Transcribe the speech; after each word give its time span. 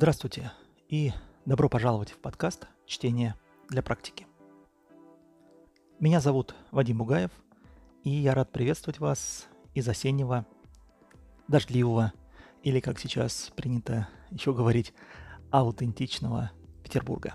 Здравствуйте 0.00 0.52
и 0.88 1.10
добро 1.44 1.68
пожаловать 1.68 2.10
в 2.10 2.18
подкаст 2.18 2.68
«Чтение 2.86 3.34
для 3.68 3.82
практики». 3.82 4.28
Меня 5.98 6.20
зовут 6.20 6.54
Вадим 6.70 6.98
Бугаев, 6.98 7.32
и 8.04 8.10
я 8.10 8.32
рад 8.32 8.52
приветствовать 8.52 9.00
вас 9.00 9.48
из 9.74 9.88
осеннего, 9.88 10.46
дождливого 11.48 12.12
или, 12.62 12.78
как 12.78 13.00
сейчас 13.00 13.50
принято 13.56 14.08
еще 14.30 14.54
говорить, 14.54 14.94
аутентичного 15.50 16.52
Петербурга. 16.84 17.34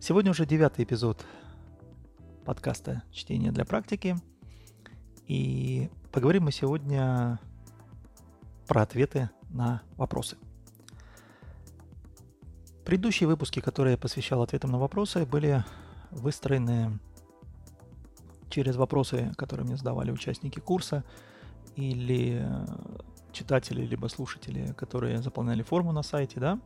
Сегодня 0.00 0.32
уже 0.32 0.44
девятый 0.44 0.84
эпизод 0.84 1.24
подкаста 2.44 3.04
«Чтение 3.12 3.52
для 3.52 3.64
практики», 3.64 4.16
и 5.28 5.88
поговорим 6.10 6.46
мы 6.46 6.50
сегодня 6.50 7.38
про 8.66 8.82
ответы 8.82 9.30
на 9.56 9.82
вопросы. 9.96 10.36
Предыдущие 12.84 13.26
выпуски, 13.26 13.60
которые 13.60 13.92
я 13.92 13.98
посвящал 13.98 14.42
ответам 14.42 14.70
на 14.70 14.78
вопросы, 14.78 15.26
были 15.26 15.64
выстроены 16.12 17.00
через 18.48 18.76
вопросы, 18.76 19.32
которые 19.36 19.66
мне 19.66 19.76
задавали 19.76 20.12
участники 20.12 20.60
курса 20.60 21.02
или 21.74 22.46
читатели, 23.32 23.84
либо 23.84 24.06
слушатели, 24.06 24.72
которые 24.74 25.20
заполняли 25.20 25.62
форму 25.62 25.90
на 25.92 26.02
сайте, 26.02 26.38
да. 26.38 26.60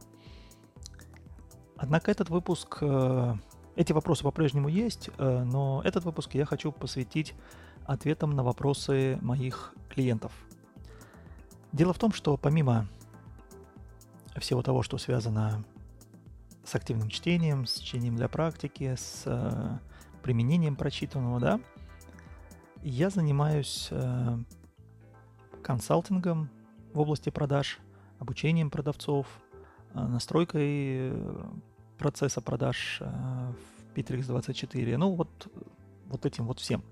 Однако 1.77 2.11
этот 2.11 2.29
выпуск, 2.29 2.79
э, 2.83 3.35
эти 3.75 3.93
вопросы 3.93 4.23
по-прежнему 4.23 4.69
есть, 4.69 5.09
э, 5.16 5.43
но 5.43 5.80
этот 5.85 6.05
выпуск 6.05 6.35
я 6.35 6.45
хочу 6.45 6.71
посвятить 6.71 7.35
ответам 7.87 8.37
на 8.37 8.43
вопросы 8.43 9.19
моих 9.23 9.73
клиентов– 9.88 10.32
Дело 11.73 11.93
в 11.93 11.99
том, 11.99 12.13
что 12.13 12.37
помимо 12.37 12.87
всего 14.37 14.63
того, 14.63 14.82
что 14.82 14.99
связано 14.99 15.65
с 16.65 16.74
активным 16.74 17.09
чтением, 17.09 17.66
с 17.66 17.79
чтением 17.79 18.16
для 18.16 18.29
практики, 18.29 18.95
с 18.96 19.23
э, 19.26 19.79
применением 20.23 20.76
прочитанного, 20.76 21.41
да, 21.41 21.60
я 22.82 23.10
занимаюсь 23.10 23.88
э, 23.91 24.38
консалтингом 25.63 26.48
в 26.93 27.01
области 27.01 27.30
продаж, 27.30 27.79
обучением 28.18 28.71
продавцов, 28.71 29.26
э, 29.95 30.01
настройкой 30.01 31.13
процесса 31.98 32.41
продаж 32.41 32.98
э, 33.01 33.52
в 33.93 33.96
Bittrex24, 33.96 34.96
ну 34.96 35.15
вот, 35.15 35.48
вот 36.07 36.26
этим 36.26 36.46
вот 36.46 36.59
всем. 36.59 36.82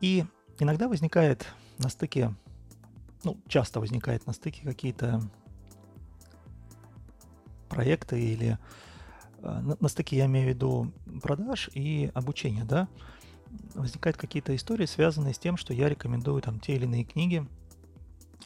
И 0.00 0.24
иногда 0.58 0.88
возникает 0.88 1.46
на 1.78 1.88
стыке 1.88 2.34
ну, 3.24 3.36
часто 3.48 3.80
возникает 3.80 4.26
на 4.26 4.32
стыке 4.32 4.62
какие-то 4.62 5.20
проекты 7.68 8.20
или 8.20 8.58
э, 9.38 9.60
на, 9.60 9.76
на 9.78 9.88
стыке 9.88 10.16
я 10.16 10.26
имею 10.26 10.46
в 10.46 10.48
виду 10.50 10.92
продаж 11.22 11.70
и 11.74 12.10
обучения, 12.14 12.64
да, 12.64 12.88
возникают 13.74 14.16
какие-то 14.16 14.54
истории, 14.54 14.86
связанные 14.86 15.34
с 15.34 15.38
тем, 15.38 15.56
что 15.56 15.72
я 15.74 15.88
рекомендую 15.88 16.42
там 16.42 16.60
те 16.60 16.74
или 16.74 16.84
иные 16.84 17.04
книги, 17.04 17.46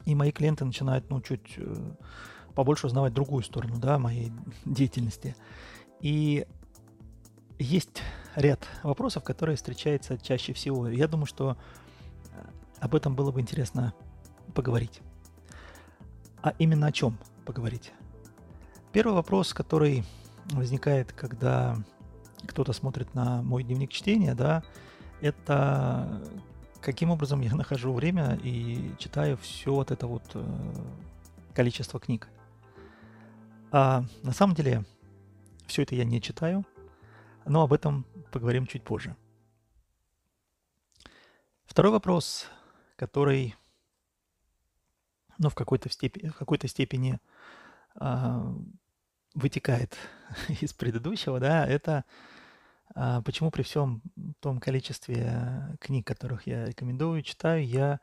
и 0.04 0.14
мои 0.14 0.32
клиенты 0.32 0.64
начинают, 0.64 1.08
ну, 1.10 1.20
чуть 1.20 1.54
э, 1.56 1.94
побольше 2.54 2.86
узнавать 2.86 3.14
другую 3.14 3.42
сторону, 3.42 3.78
да, 3.78 3.98
моей 3.98 4.32
деятельности. 4.64 5.36
И 6.00 6.46
есть 7.58 8.02
ряд 8.34 8.66
вопросов, 8.82 9.22
которые 9.24 9.56
встречаются 9.56 10.18
чаще 10.18 10.52
всего. 10.52 10.88
Я 10.88 11.08
думаю, 11.08 11.26
что 11.26 11.56
э, 12.32 12.44
об 12.80 12.94
этом 12.94 13.14
было 13.14 13.30
бы 13.30 13.40
интересно 13.40 13.94
поговорить. 14.54 15.00
А 16.42 16.54
именно 16.58 16.88
о 16.88 16.92
чем 16.92 17.18
поговорить? 17.44 17.92
Первый 18.92 19.14
вопрос, 19.14 19.54
который 19.54 20.04
возникает, 20.52 21.12
когда 21.12 21.76
кто-то 22.46 22.72
смотрит 22.72 23.14
на 23.14 23.42
мой 23.42 23.64
дневник 23.64 23.90
чтения, 23.90 24.34
да, 24.34 24.62
это 25.20 26.22
каким 26.80 27.10
образом 27.10 27.40
я 27.40 27.54
нахожу 27.54 27.92
время 27.92 28.38
и 28.42 28.94
читаю 28.98 29.36
все 29.38 29.72
вот 29.72 29.90
это 29.90 30.06
вот 30.06 30.24
э, 30.34 30.44
количество 31.54 31.98
книг. 31.98 32.28
А 33.72 34.04
на 34.22 34.32
самом 34.32 34.54
деле 34.54 34.84
все 35.66 35.82
это 35.82 35.94
я 35.94 36.04
не 36.04 36.20
читаю, 36.20 36.64
но 37.46 37.62
об 37.62 37.72
этом 37.72 38.04
поговорим 38.30 38.66
чуть 38.66 38.84
позже. 38.84 39.16
Второй 41.64 41.90
вопрос, 41.90 42.46
который 42.96 43.56
но 45.38 45.48
в 45.50 45.54
какой-то 45.54 45.88
степени, 45.90 46.28
в 46.28 46.36
какой-то 46.36 46.68
степени 46.68 47.18
э, 48.00 48.54
вытекает 49.34 49.96
из 50.60 50.72
предыдущего, 50.72 51.40
да, 51.40 51.66
это 51.66 52.04
э, 52.94 53.22
почему 53.24 53.50
при 53.50 53.62
всем 53.62 54.02
том 54.40 54.60
количестве 54.60 55.76
книг, 55.80 56.06
которых 56.06 56.46
я 56.46 56.66
рекомендую, 56.66 57.22
читаю, 57.22 57.66
я 57.66 58.00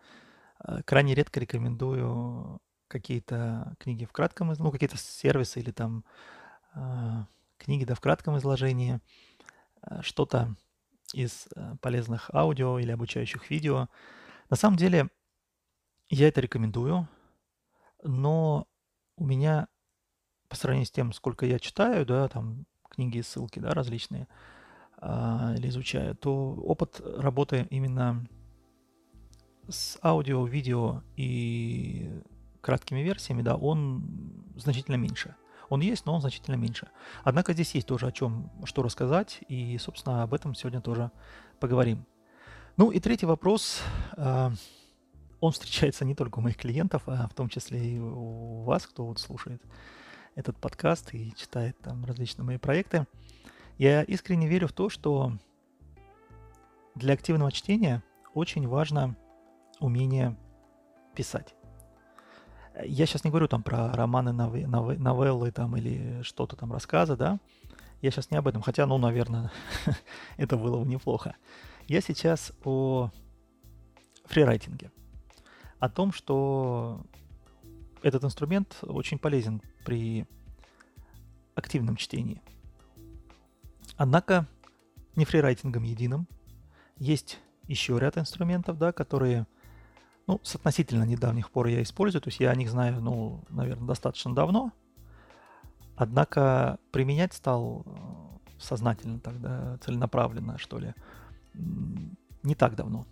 э, 0.63 0.81
крайне 0.85 1.15
редко 1.15 1.39
рекомендую 1.39 2.59
какие-то 2.87 3.75
книги 3.79 4.05
в 4.05 4.11
кратком, 4.11 4.53
ну, 4.57 4.71
какие-то 4.71 4.97
сервисы 4.97 5.61
или 5.61 5.71
там 5.71 6.03
э, 6.75 7.23
книги, 7.57 7.85
да, 7.85 7.95
в 7.95 8.01
кратком 8.01 8.37
изложении, 8.37 8.99
что-то 10.01 10.55
из 11.11 11.47
полезных 11.81 12.29
аудио 12.33 12.77
или 12.77 12.91
обучающих 12.91 13.49
видео. 13.49 13.89
На 14.49 14.55
самом 14.55 14.77
деле, 14.77 15.09
я 16.09 16.27
это 16.27 16.39
рекомендую, 16.39 17.07
но 18.03 18.67
у 19.17 19.25
меня 19.25 19.67
по 20.49 20.55
сравнению 20.55 20.87
с 20.87 20.91
тем, 20.91 21.13
сколько 21.13 21.45
я 21.45 21.59
читаю, 21.59 22.05
да, 22.05 22.27
там 22.27 22.65
книги 22.89 23.19
и 23.19 23.21
ссылки, 23.21 23.59
да, 23.59 23.71
различные, 23.71 24.27
а, 24.97 25.53
или 25.57 25.69
изучаю, 25.69 26.15
то 26.15 26.53
опыт 26.53 27.01
работы 27.17 27.67
именно 27.69 28.27
с 29.69 29.97
аудио, 30.03 30.45
видео 30.45 31.03
и 31.15 32.21
краткими 32.61 32.99
версиями, 32.99 33.41
да, 33.41 33.55
он 33.55 34.43
значительно 34.57 34.95
меньше. 34.95 35.35
Он 35.69 35.79
есть, 35.79 36.05
но 36.05 36.13
он 36.13 36.21
значительно 36.21 36.55
меньше. 36.55 36.89
Однако 37.23 37.53
здесь 37.53 37.73
есть 37.73 37.87
тоже 37.87 38.07
о 38.07 38.11
чем, 38.11 38.51
что 38.65 38.83
рассказать, 38.83 39.39
и, 39.47 39.77
собственно, 39.77 40.23
об 40.23 40.33
этом 40.33 40.53
сегодня 40.53 40.81
тоже 40.81 41.11
поговорим. 41.61 42.05
Ну 42.75 42.91
и 42.91 42.99
третий 42.99 43.25
вопрос. 43.25 43.81
А, 44.17 44.51
он 45.41 45.51
встречается 45.51 46.05
не 46.05 46.15
только 46.15 46.39
у 46.39 46.41
моих 46.41 46.55
клиентов, 46.55 47.03
а 47.07 47.27
в 47.27 47.33
том 47.33 47.49
числе 47.49 47.83
и 47.83 47.99
у 47.99 48.61
вас, 48.61 48.85
кто 48.85 49.05
вот 49.05 49.19
слушает 49.19 49.61
этот 50.35 50.55
подкаст 50.57 51.13
и 51.13 51.33
читает 51.35 51.77
там 51.79 52.05
различные 52.05 52.45
мои 52.45 52.57
проекты. 52.57 53.07
Я 53.77 54.03
искренне 54.03 54.47
верю 54.47 54.67
в 54.67 54.73
то, 54.73 54.89
что 54.89 55.33
для 56.93 57.15
активного 57.15 57.51
чтения 57.51 58.03
очень 58.35 58.67
важно 58.67 59.17
умение 59.79 60.37
писать. 61.15 61.55
Я 62.85 63.07
сейчас 63.07 63.23
не 63.23 63.31
говорю 63.31 63.47
там 63.47 63.63
про 63.63 63.91
романы, 63.93 64.31
новеллы 64.31 65.51
там 65.51 65.75
или 65.75 66.21
что-то 66.21 66.55
там 66.55 66.71
рассказы, 66.71 67.17
да. 67.17 67.39
Я 68.01 68.11
сейчас 68.11 68.29
не 68.29 68.37
об 68.37 68.47
этом, 68.47 68.61
хотя, 68.61 68.85
ну, 68.85 68.97
наверное, 68.99 69.51
это 70.37 70.55
было 70.55 70.79
бы 70.79 70.87
неплохо. 70.87 71.35
Я 71.87 71.99
сейчас 71.99 72.53
о 72.63 73.09
фрирайтинге 74.25 74.91
о 75.81 75.89
том, 75.89 76.13
что 76.13 77.01
этот 78.03 78.23
инструмент 78.23 78.77
очень 78.83 79.17
полезен 79.17 79.61
при 79.83 80.27
активном 81.55 81.95
чтении. 81.95 82.39
Однако 83.97 84.47
не 85.15 85.25
фрирайтингом 85.25 85.83
единым. 85.83 86.27
Есть 86.97 87.39
еще 87.67 87.97
ряд 87.97 88.17
инструментов, 88.17 88.77
да, 88.77 88.91
которые 88.91 89.47
ну, 90.27 90.39
с 90.43 90.55
относительно 90.55 91.03
недавних 91.03 91.49
пор 91.49 91.65
я 91.65 91.81
использую, 91.81 92.21
то 92.21 92.27
есть 92.27 92.39
я 92.39 92.51
о 92.51 92.55
них 92.55 92.69
знаю, 92.69 93.01
ну, 93.01 93.43
наверное, 93.49 93.87
достаточно 93.87 94.35
давно. 94.35 94.71
Однако 95.95 96.77
применять 96.91 97.33
стал 97.33 97.83
э, 97.87 98.51
сознательно 98.59 99.19
тогда, 99.19 99.79
целенаправленно, 99.79 100.59
что 100.59 100.77
ли, 100.77 100.93
не 102.43 102.53
так 102.53 102.75
давно. 102.75 103.07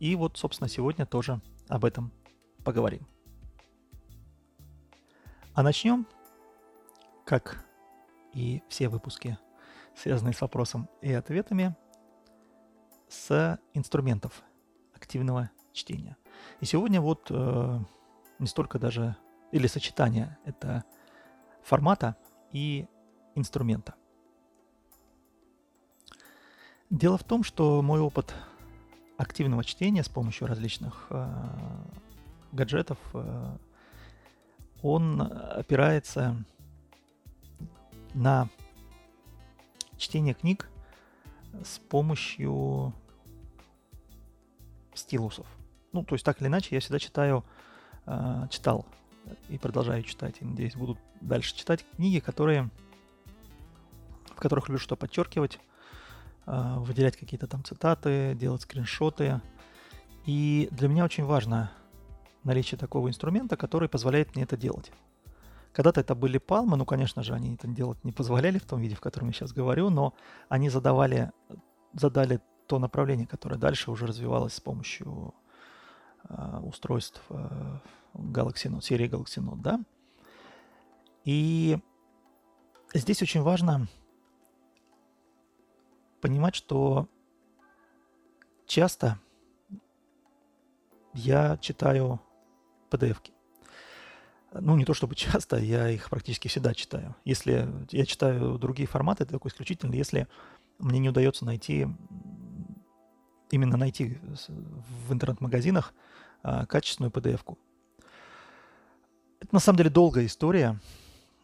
И 0.00 0.16
вот, 0.16 0.36
собственно, 0.36 0.68
сегодня 0.68 1.06
тоже 1.06 1.40
об 1.70 1.84
этом 1.84 2.12
поговорим. 2.64 3.06
А 5.54 5.62
начнем, 5.62 6.06
как 7.24 7.64
и 8.34 8.62
все 8.68 8.88
выпуски, 8.88 9.38
связанные 9.94 10.34
с 10.34 10.40
вопросом 10.40 10.88
и 11.00 11.12
ответами, 11.12 11.76
с 13.08 13.58
инструментов 13.74 14.42
активного 14.94 15.50
чтения. 15.72 16.16
И 16.60 16.64
сегодня 16.64 17.00
вот 17.00 17.26
э, 17.30 17.78
не 18.38 18.46
столько 18.46 18.78
даже, 18.78 19.16
или 19.52 19.66
сочетание 19.66 20.38
это 20.44 20.84
формата 21.62 22.16
и 22.52 22.86
инструмента. 23.34 23.94
Дело 26.88 27.16
в 27.16 27.24
том, 27.24 27.44
что 27.44 27.82
мой 27.82 28.00
опыт 28.00 28.34
активного 29.20 29.64
чтения 29.64 30.02
с 30.02 30.08
помощью 30.08 30.46
различных 30.46 31.06
э, 31.10 31.28
гаджетов, 32.52 32.98
э, 33.12 33.56
он 34.82 35.20
опирается 35.20 36.42
на 38.14 38.48
чтение 39.98 40.32
книг 40.32 40.70
с 41.62 41.78
помощью 41.78 42.94
стилусов. 44.94 45.46
Ну, 45.92 46.02
то 46.02 46.14
есть 46.14 46.24
так 46.24 46.40
или 46.40 46.48
иначе, 46.48 46.74
я 46.74 46.80
всегда 46.80 46.98
читаю, 46.98 47.44
э, 48.06 48.46
читал 48.50 48.86
и 49.50 49.58
продолжаю 49.58 50.02
читать, 50.02 50.36
и 50.40 50.46
надеюсь, 50.46 50.76
буду 50.76 50.96
дальше 51.20 51.54
читать 51.54 51.84
книги, 51.96 52.20
которые, 52.20 52.70
в 54.34 54.36
которых 54.36 54.68
люблю 54.68 54.78
что 54.78 54.96
подчеркивать, 54.96 55.60
выделять 56.50 57.16
какие-то 57.16 57.46
там 57.46 57.62
цитаты, 57.64 58.34
делать 58.34 58.62
скриншоты. 58.62 59.40
И 60.26 60.68
для 60.72 60.88
меня 60.88 61.04
очень 61.04 61.24
важно 61.24 61.70
наличие 62.44 62.78
такого 62.78 63.08
инструмента, 63.08 63.56
который 63.56 63.88
позволяет 63.88 64.34
мне 64.34 64.44
это 64.44 64.56
делать. 64.56 64.90
Когда-то 65.72 66.00
это 66.00 66.14
были 66.14 66.38
палмы, 66.38 66.76
ну, 66.76 66.84
конечно 66.84 67.22
же, 67.22 67.32
они 67.32 67.54
это 67.54 67.68
делать 67.68 68.02
не 68.04 68.12
позволяли 68.12 68.58
в 68.58 68.64
том 68.64 68.80
виде, 68.80 68.96
в 68.96 69.00
котором 69.00 69.28
я 69.28 69.32
сейчас 69.32 69.52
говорю, 69.52 69.88
но 69.90 70.14
они 70.48 70.68
задавали, 70.68 71.30
задали 71.92 72.40
то 72.66 72.78
направление, 72.78 73.26
которое 73.26 73.56
дальше 73.56 73.90
уже 73.90 74.06
развивалось 74.06 74.54
с 74.54 74.60
помощью 74.60 75.34
э, 76.28 76.58
устройств 76.62 77.22
э, 77.30 77.78
Galaxy 78.14 78.68
Note, 78.68 78.82
серии 78.82 79.08
Galaxy 79.08 79.38
Note, 79.38 79.60
да. 79.60 79.80
И 81.24 81.78
здесь 82.92 83.22
очень 83.22 83.42
важно 83.42 83.86
понимать, 86.20 86.54
что 86.54 87.08
часто 88.66 89.18
я 91.14 91.58
читаю 91.58 92.20
PDF-ки. 92.90 93.32
Ну, 94.52 94.76
не 94.76 94.84
то 94.84 94.94
чтобы 94.94 95.14
часто, 95.16 95.56
я 95.56 95.88
их 95.88 96.10
практически 96.10 96.48
всегда 96.48 96.74
читаю. 96.74 97.14
Если 97.24 97.68
я 97.90 98.06
читаю 98.06 98.58
другие 98.58 98.88
форматы, 98.88 99.24
это 99.24 99.32
такой 99.32 99.50
исключительно, 99.50 99.94
если 99.94 100.28
мне 100.78 100.98
не 100.98 101.08
удается 101.08 101.44
найти, 101.44 101.86
именно 103.50 103.76
найти 103.76 104.18
в 105.06 105.12
интернет-магазинах 105.12 105.94
а, 106.42 106.66
качественную 106.66 107.10
PDF-ку. 107.10 107.58
Это 109.40 109.54
на 109.54 109.60
самом 109.60 109.78
деле 109.78 109.90
долгая 109.90 110.26
история. 110.26 110.78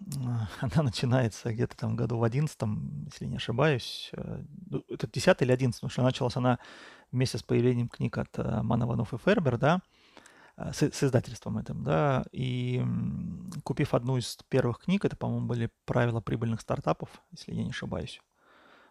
Она 0.61 0.83
начинается 0.83 1.53
где-то 1.53 1.77
там 1.77 1.97
году 1.97 2.19
в 2.19 2.25
11 2.25 2.59
если 3.07 3.27
не 3.27 3.37
ошибаюсь. 3.37 4.11
Э, 4.13 4.43
ну, 4.67 4.85
это 4.89 5.07
10 5.07 5.43
или 5.43 5.53
11 5.53 5.81
потому 5.81 5.91
что 5.91 6.03
началась 6.03 6.37
она 6.37 6.59
вместе 7.13 7.39
с 7.39 7.43
появлением 7.43 7.89
книг 7.89 8.19
от 8.19 8.39
э, 8.39 8.63
Манованов 8.63 9.15
и 9.15 9.19
Фербер, 9.19 9.59
да, 9.59 9.81
Э, 10.57 10.73
с, 10.73 10.83
с 10.83 11.03
издательством 11.03 11.59
этим, 11.59 11.85
да, 11.85 12.25
и 12.33 12.83
купив 13.63 13.95
одну 13.95 14.17
из 14.17 14.39
первых 14.49 14.81
книг, 14.81 15.05
это, 15.05 15.17
по-моему, 15.17 15.47
были 15.47 15.71
«Правила 15.85 16.21
прибыльных 16.21 16.61
стартапов», 16.61 17.23
если 17.31 17.53
я 17.53 17.63
не 17.63 17.71
ошибаюсь. 17.71 18.21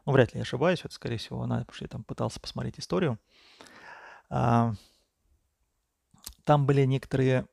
Ну, 0.05 0.11
вряд 0.13 0.33
ли 0.33 0.37
я 0.37 0.43
ошибаюсь, 0.43 0.81
это, 0.85 0.93
скорее 0.93 1.17
всего, 1.17 1.41
она, 1.41 1.59
потому 1.59 1.73
что 1.75 1.85
я 1.85 1.89
там 1.89 2.03
пытался 2.03 2.39
посмотреть 2.39 2.79
историю. 2.79 3.19
А, 4.29 4.73
там 6.43 6.67
были 6.67 6.85
некоторые 6.85 7.47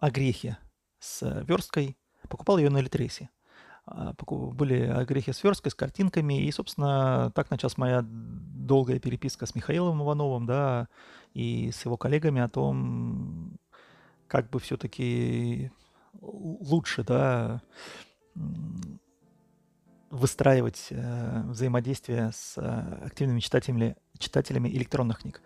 огрехи 0.00 0.56
с 0.98 1.44
версткой. 1.44 1.96
Покупал 2.32 2.56
ее 2.56 2.70
на 2.70 2.78
Литресе. 2.78 3.28
А, 3.84 4.14
были 4.54 4.84
огрехи 4.84 5.32
с 5.32 5.44
с 5.68 5.74
картинками. 5.74 6.42
И, 6.42 6.50
собственно, 6.50 7.30
так 7.34 7.50
началась 7.50 7.76
моя 7.76 8.02
долгая 8.02 8.98
переписка 8.98 9.44
с 9.44 9.54
Михаилом 9.54 10.02
Ивановым, 10.02 10.46
да, 10.46 10.88
и 11.34 11.70
с 11.70 11.84
его 11.84 11.98
коллегами 11.98 12.40
о 12.40 12.48
том, 12.48 13.58
как 14.28 14.48
бы 14.48 14.60
все-таки 14.60 15.70
лучше, 16.22 17.04
да, 17.04 17.60
выстраивать 20.08 20.86
э, 20.88 21.42
взаимодействие 21.48 22.32
с 22.32 22.54
э, 22.56 23.04
активными 23.04 23.40
читателями, 23.40 23.96
читателями 24.18 24.70
электронных 24.70 25.18
книг. 25.20 25.42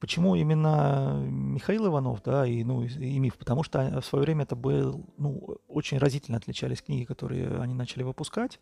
Почему 0.00 0.36
именно 0.36 1.24
Михаил 1.28 1.88
Иванов, 1.88 2.22
да, 2.22 2.46
и, 2.46 2.62
ну, 2.62 2.82
и 2.84 3.18
МИФ? 3.18 3.36
Потому 3.36 3.64
что 3.64 4.00
в 4.00 4.04
свое 4.04 4.24
время 4.24 4.44
это 4.44 4.54
был, 4.54 5.04
ну, 5.16 5.58
очень 5.66 5.98
разительно 5.98 6.38
отличались 6.38 6.82
книги, 6.82 7.04
которые 7.04 7.60
они 7.60 7.74
начали 7.74 8.04
выпускать 8.04 8.60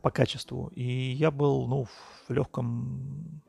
по 0.00 0.10
качеству. 0.10 0.68
И 0.68 0.82
я 0.82 1.30
был, 1.30 1.66
ну, 1.66 1.84
в 1.84 2.32
легком 2.32 3.42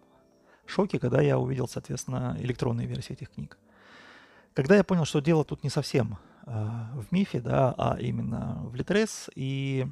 шоке, 0.66 1.00
когда 1.00 1.22
я 1.22 1.38
увидел, 1.38 1.68
соответственно, 1.68 2.36
электронные 2.40 2.88
версии 2.88 3.14
этих 3.14 3.32
книг. 3.32 3.58
Когда 4.54 4.76
я 4.76 4.84
понял, 4.84 5.06
что 5.06 5.22
дело 5.22 5.46
тут 5.46 5.64
не 5.64 5.70
совсем 5.70 6.18
э, 6.46 6.52
в 6.52 7.12
мифе, 7.12 7.40
да, 7.40 7.74
а 7.78 7.98
именно 7.98 8.62
в 8.66 8.76
Litres 8.76 9.32
и, 9.36 9.88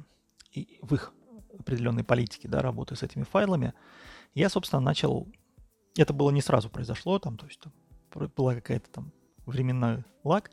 и 0.52 0.78
в 0.82 0.94
их 0.94 1.14
определенной 1.58 2.04
политике, 2.04 2.48
да, 2.48 2.60
работы 2.60 2.96
с 2.96 3.02
этими 3.02 3.24
файлами, 3.24 3.72
я, 4.34 4.48
собственно, 4.48 4.80
начал... 4.80 5.28
Это 6.00 6.14
было 6.14 6.30
не 6.30 6.40
сразу 6.40 6.70
произошло, 6.70 7.18
там, 7.18 7.36
то 7.36 7.46
есть 7.46 7.60
там 7.60 7.72
была 8.36 8.54
какая-то 8.54 8.90
там 8.90 9.12
временная 9.44 10.04
лаг, 10.24 10.50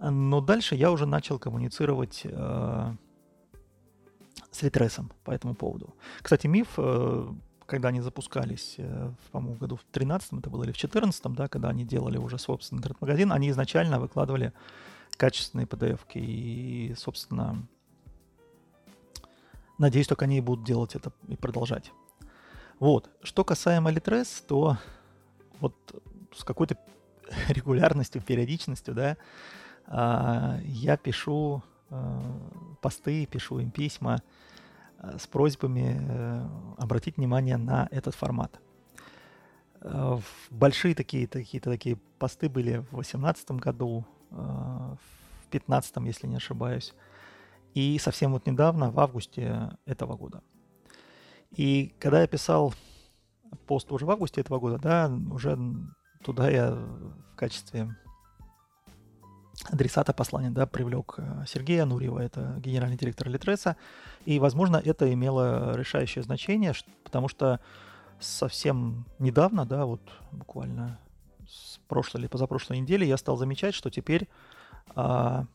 но 0.00 0.40
дальше 0.40 0.74
я 0.74 0.90
уже 0.90 1.06
начал 1.06 1.38
коммуницировать 1.38 2.22
э, 2.24 2.96
с 4.50 4.62
Литресом 4.62 5.12
по 5.22 5.30
этому 5.30 5.54
поводу. 5.54 5.94
Кстати, 6.20 6.48
миф 6.48 6.68
э, 6.78 7.32
когда 7.66 7.88
они 7.88 8.00
запускались, 8.00 8.74
э, 8.78 9.12
по-моему, 9.30 9.56
году 9.56 9.76
в 9.76 9.84
13 9.84 10.32
это 10.40 10.50
было 10.50 10.64
или 10.64 10.72
в 10.72 10.76
14 10.76 11.22
да, 11.34 11.46
когда 11.46 11.68
они 11.68 11.84
делали 11.84 12.18
уже 12.18 12.38
собственный 12.38 12.80
интернет-магазин, 12.80 13.30
они 13.30 13.50
изначально 13.50 14.00
выкладывали 14.00 14.52
качественные 15.16 15.66
pdf. 15.66 16.00
И, 16.14 16.92
собственно, 16.96 17.68
надеюсь, 19.78 20.08
только 20.08 20.24
они 20.24 20.38
и 20.38 20.40
будут 20.40 20.66
делать 20.66 20.96
это 20.96 21.12
и 21.28 21.36
продолжать. 21.36 21.92
Вот. 22.82 23.10
Что 23.22 23.44
касаемо 23.44 23.92
Litres, 23.92 24.42
то 24.46 24.76
вот 25.60 25.74
с 26.34 26.42
какой-то 26.42 26.76
регулярностью, 27.48 28.20
периодичностью, 28.20 28.94
да, 28.94 29.16
а, 29.86 30.58
я 30.64 30.96
пишу 30.96 31.62
э, 31.90 32.20
посты, 32.80 33.26
пишу 33.26 33.60
им 33.60 33.70
письма, 33.70 34.20
Э, 35.02 35.18
с 35.18 35.26
просьбами 35.26 35.98
э, 36.00 36.48
обратить 36.78 37.16
внимание 37.16 37.56
на 37.56 37.88
этот 37.90 38.14
формат. 38.14 38.60
Большие 40.50 40.94
такие, 40.94 41.26
такие-то 41.26 41.68
такие 41.68 41.96
посты 42.20 42.48
были 42.48 42.76
в 42.76 42.90
2018 42.90 43.50
году, 43.52 44.04
в 44.30 44.96
2015, 45.50 45.96
если 46.06 46.28
не 46.28 46.36
ошибаюсь, 46.36 46.94
и 47.74 47.98
совсем 47.98 48.30
вот 48.30 48.46
недавно, 48.46 48.92
в 48.92 49.00
августе 49.00 49.76
этого 49.84 50.16
года. 50.16 50.40
И 51.56 51.94
когда 51.98 52.22
я 52.22 52.26
писал 52.26 52.74
пост 53.66 53.90
уже 53.92 54.06
в 54.06 54.10
августе 54.10 54.40
этого 54.40 54.58
года, 54.58 54.78
да, 54.78 55.12
уже 55.30 55.58
туда 56.24 56.50
я 56.50 56.70
в 56.72 57.36
качестве 57.36 57.94
адресата 59.70 60.12
послания, 60.12 60.50
да, 60.50 60.66
привлек 60.66 61.14
э, 61.18 61.44
Сергея 61.46 61.84
Нурьева, 61.84 62.18
это 62.18 62.56
генеральный 62.58 62.96
директор 62.96 63.28
Литреса, 63.28 63.76
и, 64.24 64.38
возможно, 64.38 64.80
это 64.82 65.12
имело 65.12 65.76
решающее 65.76 66.22
значение, 66.22 66.72
потому 67.04 67.28
что 67.28 67.60
совсем 68.18 69.06
недавно, 69.18 69.66
да, 69.66 69.84
вот 69.84 70.00
буквально 70.32 70.98
с 71.48 71.78
прошлой 71.86 72.20
или 72.20 72.28
позапрошлой 72.28 72.78
недели 72.78 73.04
я 73.04 73.16
стал 73.16 73.36
замечать, 73.36 73.74
что 73.74 73.90
теперь 73.90 74.28
а, 74.94 75.46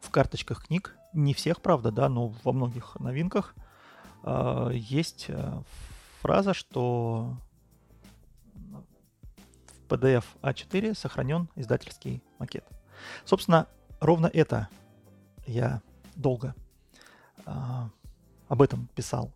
в 0.00 0.10
карточках 0.10 0.66
книг, 0.66 0.96
не 1.12 1.34
всех, 1.34 1.60
правда, 1.60 1.90
да, 1.90 2.08
но 2.08 2.28
во 2.42 2.52
многих 2.52 2.96
новинках 2.98 3.54
есть 4.72 5.26
а, 5.28 5.62
фраза, 6.20 6.54
что 6.54 7.36
в 9.88 9.92
PDF 9.92 10.24
A4 10.42 10.94
сохранен 10.94 11.48
издательский 11.54 12.22
макет. 12.38 12.64
Собственно, 13.24 13.68
ровно 14.00 14.26
это 14.26 14.68
я 15.46 15.80
долго 16.16 16.54
а, 17.44 17.90
об 18.48 18.62
этом 18.62 18.88
писал 18.94 19.32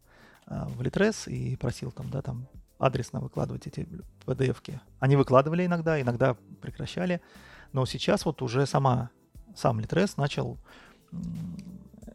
а, 0.46 0.66
в 0.66 0.82
Литрес 0.82 1.28
и 1.28 1.56
просил 1.56 1.92
там, 1.92 2.10
да, 2.10 2.22
там 2.22 2.48
адресно 2.78 3.20
выкладывать 3.20 3.66
эти 3.66 3.86
PDF-ки. 4.26 4.80
Они 4.98 5.14
выкладывали 5.14 5.66
иногда, 5.66 6.00
иногда 6.00 6.34
прекращали, 6.60 7.20
но 7.72 7.86
сейчас 7.86 8.24
вот 8.24 8.42
уже 8.42 8.66
сама, 8.66 9.10
сам 9.54 9.78
Литрес 9.78 10.16
начал 10.16 10.58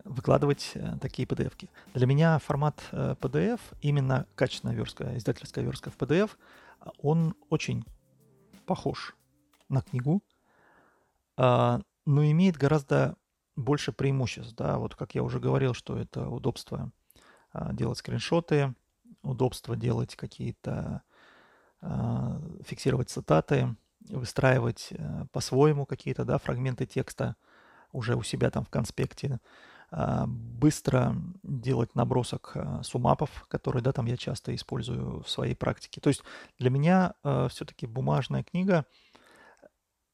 выкладывать 0.05 0.71
э, 0.75 0.97
такие 1.01 1.27
PDF-ки. 1.27 1.69
Для 1.93 2.05
меня 2.05 2.39
формат 2.39 2.81
э, 2.91 3.15
PDF, 3.19 3.59
именно 3.81 4.27
качественная 4.35 4.75
верстка, 4.75 5.17
издательская 5.17 5.63
верстка 5.63 5.89
в 5.89 5.97
PDF, 5.97 6.31
он 6.99 7.35
очень 7.49 7.83
похож 8.65 9.15
на 9.67 9.81
книгу, 9.81 10.23
а, 11.37 11.81
но 12.05 12.23
имеет 12.23 12.57
гораздо 12.57 13.15
больше 13.55 13.91
преимуществ. 13.91 14.55
Да? 14.55 14.77
Вот 14.77 14.95
как 14.95 15.15
я 15.15 15.23
уже 15.23 15.39
говорил, 15.39 15.73
что 15.73 15.97
это 15.97 16.29
удобство 16.29 16.91
а, 17.51 17.73
делать 17.73 17.97
скриншоты, 17.97 18.75
удобство 19.23 19.75
делать 19.75 20.15
какие-то, 20.15 21.01
а, 21.81 22.39
фиксировать 22.63 23.09
цитаты, 23.09 23.75
выстраивать 24.01 24.93
по-своему 25.31 25.87
какие-то 25.87 26.25
да, 26.25 26.37
фрагменты 26.37 26.85
текста, 26.85 27.35
уже 27.91 28.15
у 28.15 28.21
себя 28.21 28.51
там 28.51 28.63
в 28.63 28.69
конспекте, 28.69 29.39
а, 29.39 29.39
быстро 29.95 31.15
делать 31.43 31.95
набросок 31.95 32.51
а, 32.55 32.83
сумапов, 32.83 33.45
которые, 33.47 33.81
да, 33.81 33.93
там 33.93 34.07
я 34.07 34.17
часто 34.17 34.53
использую 34.53 35.23
в 35.23 35.29
своей 35.29 35.55
практике. 35.55 36.01
То 36.01 36.09
есть 36.09 36.21
для 36.59 36.69
меня 36.69 37.13
а, 37.23 37.47
все-таки 37.47 37.87
бумажная 37.87 38.43
книга, 38.43 38.85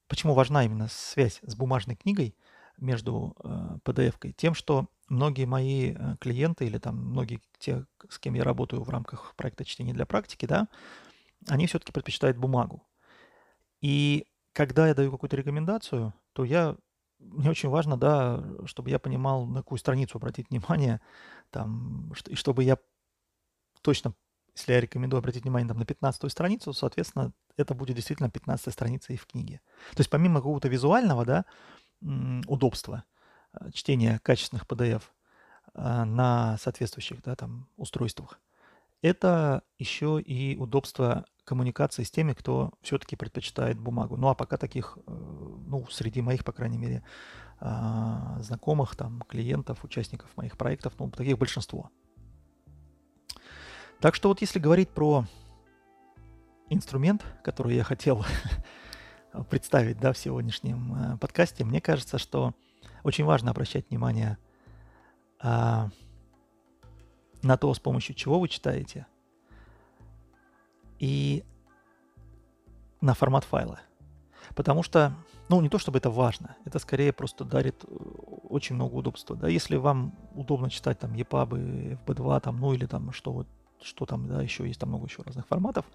почему 0.07 0.35
важна 0.35 0.65
именно 0.65 0.87
связь 0.87 1.39
с 1.41 1.55
бумажной 1.55 1.95
книгой 1.95 2.35
между 2.77 3.35
PDF-кой? 3.85 4.33
Тем, 4.33 4.53
что 4.53 4.87
многие 5.09 5.45
мои 5.45 5.95
клиенты 6.19 6.65
или 6.65 6.77
там 6.77 6.97
многие 6.97 7.41
те, 7.57 7.85
с 8.07 8.19
кем 8.19 8.35
я 8.35 8.43
работаю 8.43 8.83
в 8.83 8.89
рамках 8.89 9.33
проекта 9.35 9.65
чтения 9.65 9.93
для 9.93 10.05
практики, 10.05 10.45
да, 10.45 10.67
они 11.47 11.65
все-таки 11.65 11.91
предпочитают 11.91 12.37
бумагу. 12.37 12.83
И 13.79 14.27
когда 14.53 14.87
я 14.87 14.93
даю 14.93 15.11
какую-то 15.11 15.37
рекомендацию, 15.37 16.13
то 16.33 16.43
я 16.43 16.75
мне 17.21 17.49
очень 17.49 17.69
важно, 17.69 17.97
да, 17.97 18.43
чтобы 18.65 18.89
я 18.89 18.99
понимал, 18.99 19.45
на 19.45 19.59
какую 19.59 19.79
страницу 19.79 20.17
обратить 20.17 20.49
внимание, 20.49 21.01
там, 21.49 22.13
и 22.27 22.35
чтобы 22.35 22.63
я 22.63 22.77
точно, 23.81 24.13
если 24.55 24.73
я 24.73 24.81
рекомендую 24.81 25.19
обратить 25.19 25.43
внимание 25.43 25.67
там, 25.67 25.77
на 25.77 25.85
15 25.85 26.31
страницу, 26.31 26.73
соответственно, 26.73 27.33
это 27.57 27.73
будет 27.73 27.95
действительно 27.95 28.29
15 28.29 28.73
страница 28.73 29.13
и 29.13 29.17
в 29.17 29.25
книге. 29.25 29.61
То 29.91 29.99
есть 29.99 30.09
помимо 30.09 30.39
какого-то 30.39 30.67
визуального, 30.67 31.25
да, 31.25 31.45
удобства 32.47 33.03
э, 33.53 33.71
чтения 33.71 34.19
качественных 34.23 34.65
PDF 34.65 35.03
э, 35.73 36.03
на 36.03 36.57
соответствующих, 36.57 37.21
да, 37.21 37.35
там, 37.35 37.67
устройствах, 37.77 38.39
это 39.01 39.63
еще 39.77 40.21
и 40.21 40.55
удобство 40.57 41.25
коммуникации 41.43 42.03
с 42.03 42.11
теми, 42.11 42.33
кто 42.33 42.71
все-таки 42.81 43.15
предпочитает 43.15 43.79
бумагу. 43.79 44.15
Ну 44.15 44.29
а 44.29 44.35
пока 44.35 44.57
таких, 44.57 44.97
э, 45.05 45.11
ну, 45.11 45.85
среди 45.89 46.21
моих, 46.21 46.45
по 46.45 46.51
крайней 46.51 46.77
мере, 46.77 47.03
а, 47.59 48.37
знакомых, 48.41 48.95
там, 48.95 49.21
клиентов, 49.27 49.83
участников 49.83 50.35
моих 50.35 50.57
проектов, 50.57 50.93
ну, 50.97 51.09
таких 51.11 51.37
большинство. 51.37 51.89
Так 53.99 54.15
что 54.15 54.29
вот 54.29 54.41
если 54.41 54.59
говорить 54.59 54.89
про 54.89 55.25
инструмент, 56.69 57.23
который 57.43 57.75
я 57.75 57.83
хотел 57.83 58.25
представить 59.49 59.99
да, 59.99 60.13
в 60.13 60.17
сегодняшнем 60.17 60.95
э, 60.95 61.17
подкасте, 61.17 61.63
мне 61.63 61.81
кажется, 61.81 62.17
что 62.17 62.53
очень 63.03 63.25
важно 63.25 63.51
обращать 63.51 63.89
внимание 63.89 64.37
а, 65.39 65.89
на 67.43 67.57
то, 67.57 67.73
с 67.73 67.79
помощью 67.79 68.15
чего 68.15 68.39
вы 68.39 68.47
читаете, 68.47 69.05
и 70.99 71.43
на 73.01 73.13
формат 73.13 73.43
файла. 73.43 73.79
Потому 74.55 74.83
что, 74.83 75.13
ну, 75.49 75.61
не 75.61 75.69
то 75.69 75.79
чтобы 75.79 75.97
это 75.97 76.09
важно, 76.09 76.55
это 76.65 76.79
скорее 76.79 77.13
просто 77.13 77.43
дарит 77.43 77.83
э, 77.83 77.87
очень 78.49 78.75
много 78.75 78.95
удобства. 78.95 79.35
Да, 79.35 79.47
если 79.47 79.75
вам 79.77 80.13
удобно 80.35 80.69
читать 80.69 80.99
там 80.99 81.13
EPUB, 81.13 81.99
FB2, 82.05 82.41
там, 82.41 82.59
ну 82.59 82.73
или 82.73 82.85
там 82.85 83.11
что, 83.11 83.45
что 83.81 84.05
там, 84.05 84.27
да, 84.27 84.41
еще 84.41 84.67
есть 84.67 84.79
там 84.79 84.89
много 84.89 85.07
еще 85.07 85.23
разных 85.23 85.47
форматов, 85.47 85.85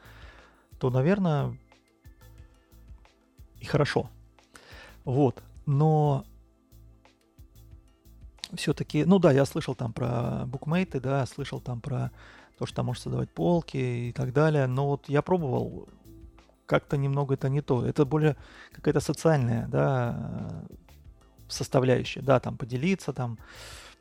то, 0.78 0.90
наверное, 0.90 1.56
и 3.60 3.64
хорошо. 3.64 4.10
Вот. 5.04 5.42
Но 5.66 6.24
все-таки, 8.54 9.04
ну 9.04 9.18
да, 9.18 9.32
я 9.32 9.44
слышал 9.44 9.74
там 9.74 9.92
про 9.92 10.44
букмейты, 10.46 11.00
да, 11.00 11.26
слышал 11.26 11.60
там 11.60 11.80
про 11.80 12.10
то, 12.58 12.66
что 12.66 12.76
там 12.76 12.86
может 12.86 13.02
создавать 13.02 13.30
полки 13.30 14.08
и 14.08 14.12
так 14.12 14.32
далее, 14.32 14.66
но 14.66 14.86
вот 14.86 15.08
я 15.08 15.22
пробовал, 15.22 15.88
как-то 16.66 16.96
немного 16.96 17.34
это 17.34 17.48
не 17.48 17.60
то. 17.60 17.84
Это 17.84 18.04
более 18.04 18.36
какая-то 18.72 19.00
социальная, 19.00 19.66
да, 19.68 20.64
составляющая, 21.48 22.20
да, 22.20 22.40
там 22.40 22.56
поделиться 22.56 23.12
там, 23.12 23.38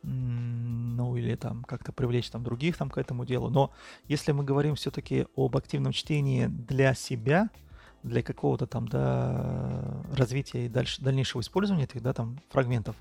ну 0.03 1.15
или 1.15 1.35
там 1.35 1.63
как-то 1.63 1.91
привлечь 1.91 2.29
там 2.29 2.43
других 2.43 2.77
там 2.77 2.89
к 2.89 2.97
этому 2.97 3.25
делу. 3.25 3.49
Но 3.49 3.71
если 4.07 4.31
мы 4.31 4.43
говорим 4.43 4.75
все-таки 4.75 5.27
об 5.35 5.55
активном 5.57 5.91
чтении 5.91 6.47
для 6.47 6.93
себя, 6.93 7.49
для 8.03 8.21
какого-то 8.21 8.67
там, 8.67 8.87
да, 8.87 10.03
развития 10.15 10.65
и 10.65 10.69
дальше, 10.69 11.01
дальнейшего 11.01 11.41
использования 11.41 11.85
этих, 11.85 12.01
да, 12.01 12.13
там 12.13 12.39
фрагментов, 12.49 12.95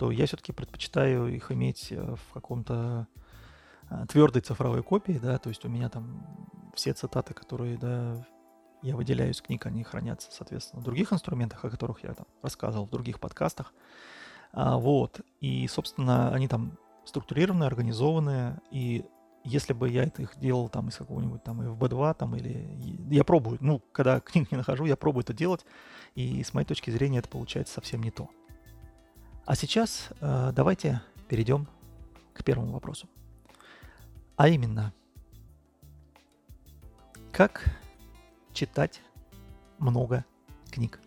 то 0.00 0.10
я 0.10 0.24
все-таки 0.24 0.52
предпочитаю 0.52 1.26
их 1.26 1.52
иметь 1.52 1.88
э, 1.90 2.14
в 2.16 2.32
каком-то 2.32 3.06
а, 3.90 4.06
твердой 4.06 4.40
цифровой 4.40 4.82
копии, 4.82 5.20
да, 5.22 5.36
то 5.36 5.50
есть 5.50 5.62
у 5.66 5.68
меня 5.68 5.90
там 5.90 6.24
все 6.74 6.94
цитаты, 6.94 7.34
которые, 7.34 7.76
да, 7.76 8.26
я 8.80 8.96
выделяю 8.96 9.32
из 9.32 9.42
книг, 9.42 9.66
они 9.66 9.84
хранятся, 9.84 10.28
соответственно, 10.32 10.80
в 10.80 10.86
других 10.86 11.12
инструментах, 11.12 11.62
о 11.66 11.68
которых 11.68 12.02
я 12.02 12.14
там 12.14 12.26
рассказывал 12.40 12.86
в 12.86 12.90
других 12.90 13.20
подкастах. 13.20 13.74
А, 14.54 14.78
вот, 14.78 15.20
и, 15.42 15.68
собственно, 15.68 16.32
они 16.32 16.48
там 16.48 16.78
структурированные, 17.04 17.66
организованные, 17.66 18.58
и 18.70 19.04
если 19.44 19.74
бы 19.74 19.90
я 19.90 20.04
это 20.04 20.22
их 20.22 20.38
делал 20.38 20.70
там 20.70 20.88
из 20.88 20.96
какого-нибудь 20.96 21.44
там 21.44 21.60
FB2 21.60 22.14
там 22.14 22.36
или 22.36 23.06
я 23.10 23.24
пробую, 23.24 23.58
ну, 23.60 23.82
когда 23.92 24.20
книг 24.20 24.50
не 24.50 24.56
нахожу, 24.56 24.86
я 24.86 24.96
пробую 24.96 25.24
это 25.24 25.34
делать, 25.34 25.66
и 26.14 26.42
с 26.42 26.54
моей 26.54 26.66
точки 26.66 26.90
зрения 26.90 27.18
это 27.18 27.28
получается 27.28 27.74
совсем 27.74 28.02
не 28.02 28.10
то. 28.10 28.30
А 29.50 29.56
сейчас 29.56 30.10
э, 30.20 30.52
давайте 30.54 31.02
перейдем 31.26 31.66
к 32.34 32.44
первому 32.44 32.70
вопросу. 32.70 33.08
А 34.36 34.48
именно, 34.48 34.92
как 37.32 37.64
читать 38.52 39.02
много 39.78 40.24
книг? 40.70 41.00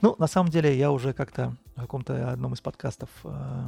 Ну, 0.00 0.16
на 0.18 0.28
самом 0.28 0.48
деле, 0.48 0.74
я 0.78 0.90
уже 0.90 1.12
как-то 1.12 1.54
в 1.76 1.80
каком-то 1.82 2.32
одном 2.32 2.54
из 2.54 2.62
подкастов 2.62 3.10
э, 3.22 3.64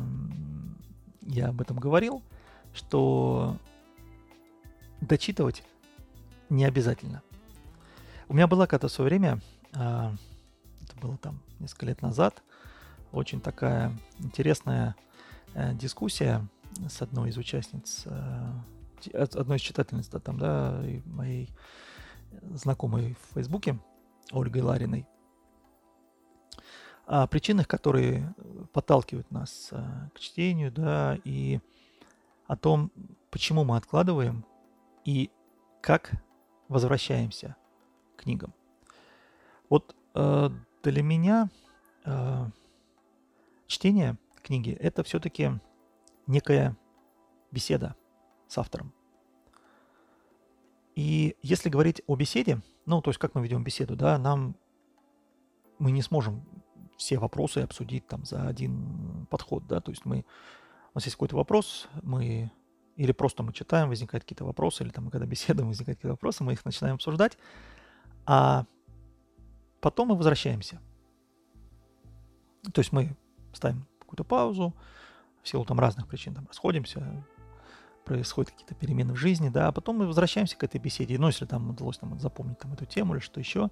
я 1.27 1.49
об 1.49 1.61
этом 1.61 1.77
говорил, 1.77 2.23
что 2.73 3.59
дочитывать 5.03 5.63
не 6.49 6.65
обязательно. 6.65 7.21
У 8.29 8.33
меня 8.33 8.47
была 8.47 8.67
когда-то 8.67 8.89
в 8.89 8.93
свое 8.93 9.11
время, 9.11 9.43
э, 9.75 10.11
это 10.81 10.97
было 11.03 11.19
там 11.19 11.39
несколько 11.59 11.85
лет 11.85 12.01
назад, 12.01 12.43
очень 13.13 13.41
такая 13.41 13.93
интересная 14.19 14.97
э, 15.55 15.75
дискуссия 15.75 16.47
с 16.89 17.03
одной 17.03 17.31
из 17.31 17.37
участниц, 17.37 18.05
э, 18.07 18.53
одной 19.15 19.59
из 19.59 19.61
читательниц, 19.61 20.09
да, 20.09 20.19
там, 20.19 20.39
да, 20.39 20.83
моей 21.05 21.51
знакомой 22.55 23.15
в 23.15 23.35
Фейсбуке, 23.35 23.79
Ольгой 24.31 24.63
Лариной, 24.63 25.07
о 27.07 27.27
причинах, 27.27 27.69
которые 27.69 28.35
подталкивают 28.73 29.31
нас 29.31 29.69
э, 29.73 29.83
к 30.15 30.21
чтению, 30.21 30.73
да, 30.73 31.19
и 31.25 31.61
о 32.47 32.57
том, 32.57 32.91
почему 33.31 33.65
мы 33.65 33.77
откладываем 33.77 34.45
и 35.05 35.31
как 35.81 36.13
возвращаемся 36.69 37.57
к 38.17 38.23
книгам. 38.23 38.55
Вот 39.69 39.97
э, 40.15 40.51
для 40.83 41.03
меня 41.03 41.49
э, 42.05 42.47
чтение 43.73 44.19
книги– 44.43 44.71
это 44.81 45.03
все-таки 45.03 45.51
некая 46.27 46.77
беседа 47.51 47.97
с 48.47 48.59
автором. 48.59 48.93
И 50.95 51.37
если 51.43 51.71
говорить 51.71 52.03
о 52.07 52.17
беседе, 52.17 52.61
ну, 52.85 53.01
то 53.01 53.11
есть 53.11 53.19
как 53.19 53.35
мы 53.35 53.43
ведем 53.43 53.65
беседу, 53.65 53.97
да, 53.97 54.19
нам 54.19 54.57
мы 55.79 55.91
не 55.91 56.03
сможем 56.03 56.45
все 56.97 57.19
вопросы 57.19 57.59
обсудить 57.59 58.07
там 58.07 58.25
за 58.25 58.47
один 58.47 59.27
подход, 59.31 59.67
да, 59.67 59.81
то 59.81 59.91
есть 59.91 60.05
мы, 60.05 60.25
у 60.93 60.99
нас 60.99 61.05
есть 61.05 61.17
какой-то 61.17 61.37
вопрос, 61.37 61.89
мы 62.03 62.53
или 62.97 63.13
просто 63.13 63.43
мы 63.43 63.55
читаем, 63.55 63.89
возникают 63.89 64.25
какие-то 64.25 64.45
вопросы, 64.45 64.85
или 64.85 64.91
там, 64.91 65.11
когда 65.11 65.25
беседуем, 65.25 65.69
возникают 65.71 65.99
какие-то 65.99 66.13
вопросы, 66.13 66.45
мы 66.45 66.53
их 66.53 66.65
начинаем 66.67 66.97
обсуждать, 66.97 67.39
а 68.27 68.67
потом 69.81 70.09
мы 70.09 70.17
возвращаемся. 70.17 70.79
То 72.73 72.81
есть 72.81 72.93
мы 72.93 73.17
ставим 73.53 73.87
какую-то 74.01 74.25
паузу, 74.25 74.75
в 75.43 75.49
силу 75.49 75.65
там 75.65 75.81
разных 75.81 76.07
причин 76.07 76.35
там 76.35 76.47
расходимся, 76.47 77.25
происходят 78.05 78.51
какие-то 78.51 78.75
перемены 78.75 79.13
в 79.13 79.17
жизни, 79.17 79.49
да, 79.49 79.69
а 79.69 79.73
потом 79.73 79.99
мы 79.99 80.07
возвращаемся 80.07 80.57
к 80.57 80.65
этой 80.65 80.79
беседе, 80.79 81.19
ну, 81.19 81.29
если 81.29 81.47
там 81.47 81.71
удалось 81.71 81.99
там 81.99 82.19
запомнить 82.19 82.59
там 82.59 82.73
эту 82.73 82.85
тему 82.85 83.15
или 83.15 83.21
что 83.21 83.41
еще. 83.41 83.71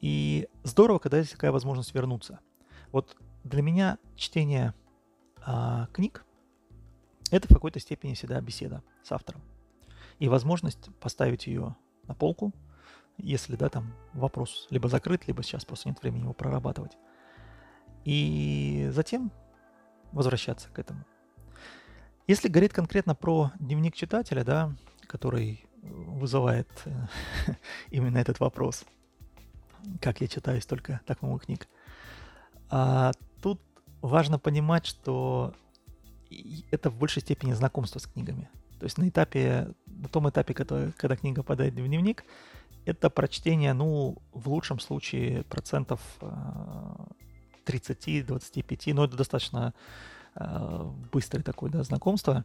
И 0.00 0.48
здорово, 0.62 0.98
когда 0.98 1.18
есть 1.18 1.32
такая 1.32 1.50
возможность 1.50 1.94
вернуться. 1.94 2.38
Вот 2.92 3.16
для 3.44 3.62
меня 3.62 3.98
чтение 4.16 4.74
а, 5.44 5.88
книг 5.92 6.24
это 7.30 7.48
в 7.48 7.54
какой-то 7.54 7.80
степени 7.80 8.14
всегда 8.14 8.40
беседа 8.40 8.82
с 9.02 9.12
автором. 9.12 9.42
И 10.18 10.28
возможность 10.28 10.88
поставить 11.00 11.46
ее 11.46 11.76
на 12.06 12.14
полку, 12.14 12.52
если, 13.18 13.56
да, 13.56 13.68
там 13.68 13.92
вопрос 14.12 14.66
либо 14.70 14.88
закрыт, 14.88 15.26
либо 15.26 15.42
сейчас 15.42 15.64
просто 15.64 15.88
нет 15.88 16.00
времени 16.00 16.22
его 16.22 16.32
прорабатывать. 16.32 16.96
И 18.08 18.88
затем 18.92 19.30
возвращаться 20.12 20.70
к 20.70 20.78
этому. 20.78 21.04
Если 22.26 22.48
говорить 22.48 22.72
конкретно 22.72 23.14
про 23.14 23.52
дневник 23.58 23.94
читателя, 23.94 24.44
да, 24.44 24.74
который 25.06 25.66
вызывает 25.82 26.70
э, 26.86 27.52
именно 27.90 28.16
этот 28.16 28.40
вопрос, 28.40 28.86
как 30.00 30.22
я 30.22 30.26
читаю 30.26 30.62
столько 30.62 31.02
так 31.04 31.20
много 31.20 31.40
книг, 31.40 31.68
а 32.70 33.12
тут 33.42 33.60
важно 34.00 34.38
понимать, 34.38 34.86
что 34.86 35.52
это 36.70 36.88
в 36.88 36.96
большей 36.96 37.20
степени 37.20 37.52
знакомство 37.52 37.98
с 37.98 38.06
книгами. 38.06 38.48
То 38.80 38.84
есть 38.84 38.96
на 38.96 39.06
этапе, 39.06 39.74
на 39.84 40.08
том 40.08 40.30
этапе, 40.30 40.54
который, 40.54 40.92
когда 40.92 41.14
книга 41.14 41.42
попадает 41.42 41.74
в 41.74 41.76
дневник, 41.76 42.24
это 42.86 43.10
прочтение, 43.10 43.74
ну, 43.74 44.16
в 44.32 44.48
лучшем 44.48 44.80
случае 44.80 45.42
процентов 45.42 46.00
30-25, 47.68 48.94
но 48.94 49.04
это 49.04 49.16
достаточно 49.16 49.74
э, 50.34 50.90
быстрое 51.12 51.42
такое, 51.42 51.70
да, 51.70 51.82
знакомство 51.82 52.44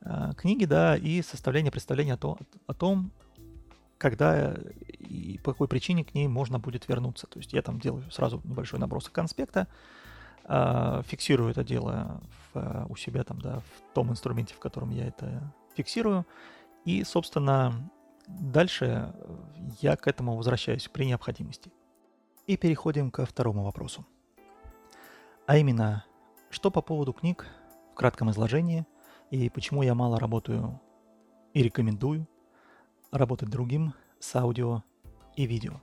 э, 0.00 0.32
книги, 0.36 0.64
да, 0.64 0.96
и 0.96 1.22
составление 1.22 1.72
представления 1.72 2.14
о, 2.14 2.18
то, 2.18 2.38
о 2.66 2.74
том, 2.74 3.10
когда 3.98 4.54
и 4.98 5.38
по 5.42 5.52
какой 5.52 5.68
причине 5.68 6.04
к 6.04 6.14
ней 6.14 6.28
можно 6.28 6.58
будет 6.58 6.88
вернуться. 6.88 7.26
То 7.26 7.38
есть 7.38 7.52
я 7.52 7.62
там 7.62 7.80
делаю 7.80 8.10
сразу 8.10 8.40
небольшой 8.44 8.78
набросок 8.78 9.12
конспекта, 9.12 9.68
э, 10.44 11.02
фиксирую 11.06 11.50
это 11.50 11.64
дело 11.64 12.20
в, 12.52 12.86
у 12.88 12.96
себя 12.96 13.24
там, 13.24 13.40
да, 13.40 13.60
в 13.60 13.94
том 13.94 14.10
инструменте, 14.10 14.54
в 14.54 14.58
котором 14.58 14.90
я 14.90 15.06
это 15.06 15.52
фиксирую, 15.74 16.26
и, 16.84 17.04
собственно, 17.04 17.90
Дальше 18.26 19.12
я 19.80 19.96
к 19.96 20.06
этому 20.06 20.36
возвращаюсь 20.36 20.88
при 20.88 21.04
необходимости. 21.04 21.72
И 22.46 22.56
переходим 22.56 23.10
ко 23.10 23.26
второму 23.26 23.64
вопросу. 23.64 24.06
А 25.46 25.56
именно, 25.56 26.04
что 26.50 26.70
по 26.70 26.82
поводу 26.82 27.12
книг 27.12 27.46
в 27.92 27.94
кратком 27.94 28.30
изложении 28.30 28.86
и 29.30 29.48
почему 29.48 29.82
я 29.82 29.94
мало 29.94 30.20
работаю 30.20 30.80
и 31.54 31.62
рекомендую 31.62 32.28
работать 33.10 33.50
другим 33.50 33.94
с 34.20 34.34
аудио 34.36 34.82
и 35.36 35.46
видео. 35.46 35.80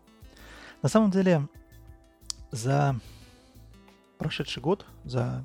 На 0.81 0.89
самом 0.89 1.11
деле, 1.11 1.47
за 2.51 2.95
прошедший 4.17 4.61
год, 4.63 4.85
за 5.03 5.43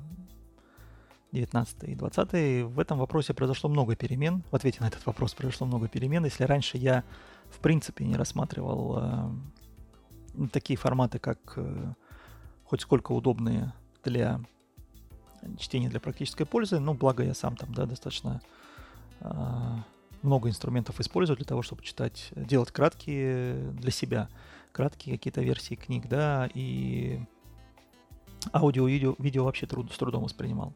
19 1.31 1.83
и 1.83 1.95
20 1.95 2.65
в 2.65 2.79
этом 2.79 2.97
вопросе 2.97 3.33
произошло 3.33 3.69
много 3.69 3.95
перемен. 3.95 4.43
В 4.51 4.55
ответе 4.55 4.79
на 4.81 4.87
этот 4.87 5.05
вопрос 5.05 5.33
произошло 5.33 5.67
много 5.67 5.87
перемен. 5.87 6.23
Если 6.23 6.43
раньше 6.43 6.77
я 6.77 7.03
в 7.49 7.59
принципе 7.59 8.05
не 8.05 8.15
рассматривал 8.15 8.97
э, 8.97 10.47
такие 10.51 10.77
форматы, 10.77 11.19
как 11.19 11.39
э, 11.57 11.93
хоть 12.63 12.81
сколько 12.81 13.11
удобные 13.11 13.73
для 14.05 14.39
чтения 15.57 15.89
для 15.89 15.99
практической 15.99 16.45
пользы, 16.45 16.79
ну, 16.79 16.93
благо 16.93 17.23
я 17.23 17.33
сам 17.33 17.55
там, 17.55 17.73
да, 17.73 17.85
достаточно 17.85 18.41
э, 19.19 19.31
много 20.21 20.49
инструментов 20.49 20.99
использую 20.99 21.37
для 21.37 21.45
того, 21.45 21.61
чтобы 21.61 21.83
читать, 21.83 22.29
делать 22.35 22.71
краткие 22.71 23.71
для 23.71 23.91
себя, 23.91 24.29
краткие 24.71 25.17
какие-то 25.17 25.41
версии 25.41 25.75
книг, 25.75 26.07
да, 26.07 26.49
и 26.53 27.19
аудио 28.53 28.87
видео, 28.87 29.15
видео 29.19 29.45
вообще 29.45 29.67
труд, 29.67 29.91
с 29.91 29.97
трудом 29.97 30.23
воспринимал. 30.23 30.73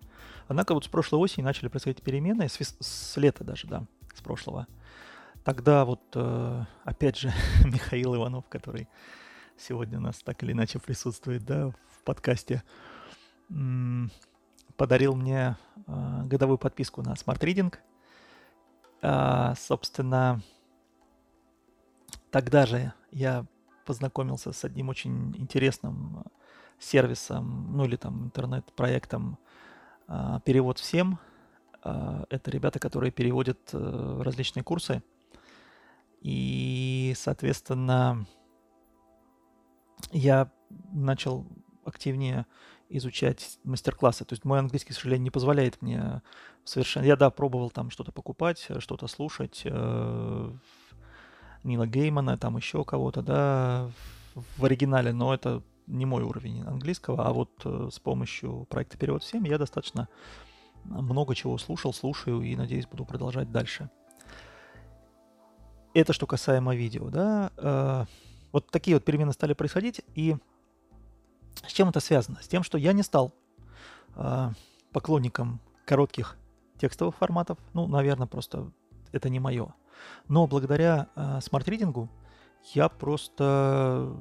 Однако 0.48 0.74
вот 0.74 0.86
с 0.86 0.88
прошлой 0.88 1.20
осени 1.20 1.44
начали 1.44 1.68
происходить 1.68 2.02
перемены, 2.02 2.48
с, 2.48 2.58
с 2.80 3.18
лета 3.18 3.44
даже, 3.44 3.68
да, 3.68 3.86
с 4.14 4.22
прошлого. 4.22 4.68
Тогда 5.44 5.86
вот, 5.86 6.02
э, 6.16 6.64
опять 6.84 7.18
же, 7.18 7.34
Михаил 7.66 8.16
Иванов, 8.16 8.48
который 8.50 8.88
сегодня 9.58 9.98
у 9.98 10.02
нас 10.02 10.20
так 10.20 10.42
или 10.44 10.52
иначе 10.52 10.80
присутствует, 10.80 11.46
да, 11.46 11.70
в 11.70 12.04
подкасте, 12.04 12.64
подарил 14.76 15.16
мне 15.16 15.58
э, 15.88 16.24
годовую 16.26 16.58
подписку 16.58 17.02
на 17.02 17.14
Smart 17.14 17.40
Reading. 17.40 17.74
А, 19.02 19.56
собственно, 19.56 20.42
тогда 22.32 22.66
же 22.66 22.94
я 23.12 23.46
познакомился 23.86 24.52
с 24.52 24.64
одним 24.64 24.90
очень 24.90 25.36
интересным 25.38 26.24
сервисом, 26.80 27.76
ну 27.76 27.86
или 27.86 27.96
там 27.96 28.26
интернет-проектом 28.26 29.38
а, 30.08 30.40
«Перевод 30.42 30.80
всем». 30.80 31.20
А, 31.82 32.26
это 32.30 32.52
ребята, 32.52 32.80
которые 32.80 33.12
переводят 33.12 33.70
э, 33.74 34.22
различные 34.24 34.64
курсы. 34.64 35.04
И, 36.22 37.14
соответственно, 37.18 38.26
я 40.12 40.52
начал 40.92 41.46
активнее 41.86 42.46
изучать 42.90 43.60
мастер-классы. 43.64 44.26
То 44.26 44.34
есть 44.34 44.44
мой 44.46 44.60
английский, 44.60 44.94
к 44.94 44.96
сожалению, 44.96 45.24
не 45.24 45.30
позволяет 45.32 45.82
мне 45.82 46.22
совершенно... 46.64 47.06
Я, 47.06 47.16
да, 47.16 47.30
пробовал 47.30 47.70
там 47.70 47.90
что-то 47.90 48.12
покупать, 48.12 48.68
что-то 48.80 49.08
слушать. 49.08 49.62
Э, 49.66 50.52
Нила 51.64 51.88
Геймана, 51.88 52.38
там 52.38 52.58
еще 52.58 52.84
кого-то, 52.84 53.22
да, 53.22 53.92
в 54.58 54.66
оригинале, 54.66 55.14
но 55.14 55.34
это 55.34 55.62
не 55.88 56.06
мой 56.06 56.24
уровень 56.24 56.62
английского, 56.62 57.26
а 57.28 57.34
вот 57.34 57.52
э, 57.66 57.90
с 57.92 58.00
помощью 58.00 58.66
проекта 58.70 58.98
«Перевод 58.98 59.24
всем» 59.24 59.44
я 59.44 59.58
достаточно 59.58 60.08
много 60.84 61.36
чего 61.36 61.58
слушал, 61.58 61.94
слушаю 61.94 62.42
и, 62.42 62.56
надеюсь, 62.56 62.88
буду 62.88 63.06
продолжать 63.06 63.52
дальше. 63.52 63.90
Это 65.94 66.14
что 66.14 66.28
касаемо 66.28 66.76
видео, 66.76 67.10
да. 67.10 67.52
Э, 67.58 68.06
вот 68.52 68.70
такие 68.72 68.96
вот 68.96 69.04
перемены 69.04 69.34
стали 69.34 69.54
происходить, 69.54 70.02
и 70.16 70.38
с 71.68 71.72
чем 71.72 71.90
это 71.90 72.00
связано? 72.00 72.42
С 72.42 72.48
тем, 72.48 72.64
что 72.64 72.78
я 72.78 72.94
не 72.94 73.04
стал 73.04 73.34
э, 74.16 74.50
поклонником 74.92 75.60
коротких 75.86 76.38
текстовых 76.80 77.16
форматов. 77.16 77.58
Ну, 77.74 77.88
наверное, 77.88 78.28
просто 78.28 78.72
это 79.12 79.30
не 79.30 79.40
мое. 79.40 79.74
Но 80.28 80.48
благодаря 80.48 81.10
Smart 81.42 81.68
Reading 81.68 82.05
у 82.05 82.10
я 82.74 82.88
просто 82.88 84.16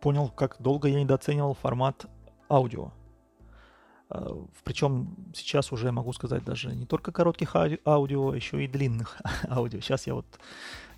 понял, 0.00 0.28
как 0.28 0.56
долго 0.58 0.88
я 0.88 1.00
недооценивал 1.00 1.54
формат 1.54 2.06
аудио. 2.48 2.92
А, 4.10 4.46
Причем 4.62 5.16
сейчас 5.34 5.72
уже 5.72 5.90
могу 5.92 6.12
сказать 6.12 6.44
даже 6.44 6.74
не 6.74 6.86
только 6.86 7.12
коротких 7.12 7.56
аудио, 7.56 8.34
еще 8.34 8.62
и 8.64 8.68
длинных 8.68 9.20
аудио. 9.48 9.80
Сейчас 9.80 10.06
я 10.06 10.14
вот 10.14 10.26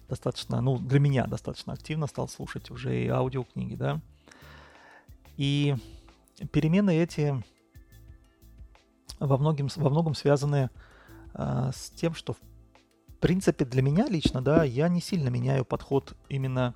достаточно, 0.08 0.60
ну, 0.60 0.78
для 0.78 1.00
меня 1.00 1.26
достаточно 1.26 1.72
активно 1.72 2.06
стал 2.06 2.28
слушать 2.28 2.70
уже 2.70 3.00
и 3.00 3.08
аудиокниги, 3.08 3.74
да. 3.74 4.00
И 5.36 5.74
перемены 6.52 6.96
эти 6.96 7.42
во 9.18 9.38
многом, 9.38 9.68
во 9.76 9.90
многом 9.90 10.14
связаны 10.14 10.70
а, 11.34 11.70
с 11.72 11.90
тем, 11.90 12.14
что 12.14 12.34
в 12.34 12.38
принципе 13.20 13.64
для 13.64 13.82
меня 13.82 14.06
лично, 14.08 14.42
да, 14.42 14.64
я 14.64 14.88
не 14.88 15.00
сильно 15.00 15.28
меняю 15.28 15.64
подход 15.64 16.14
именно 16.28 16.74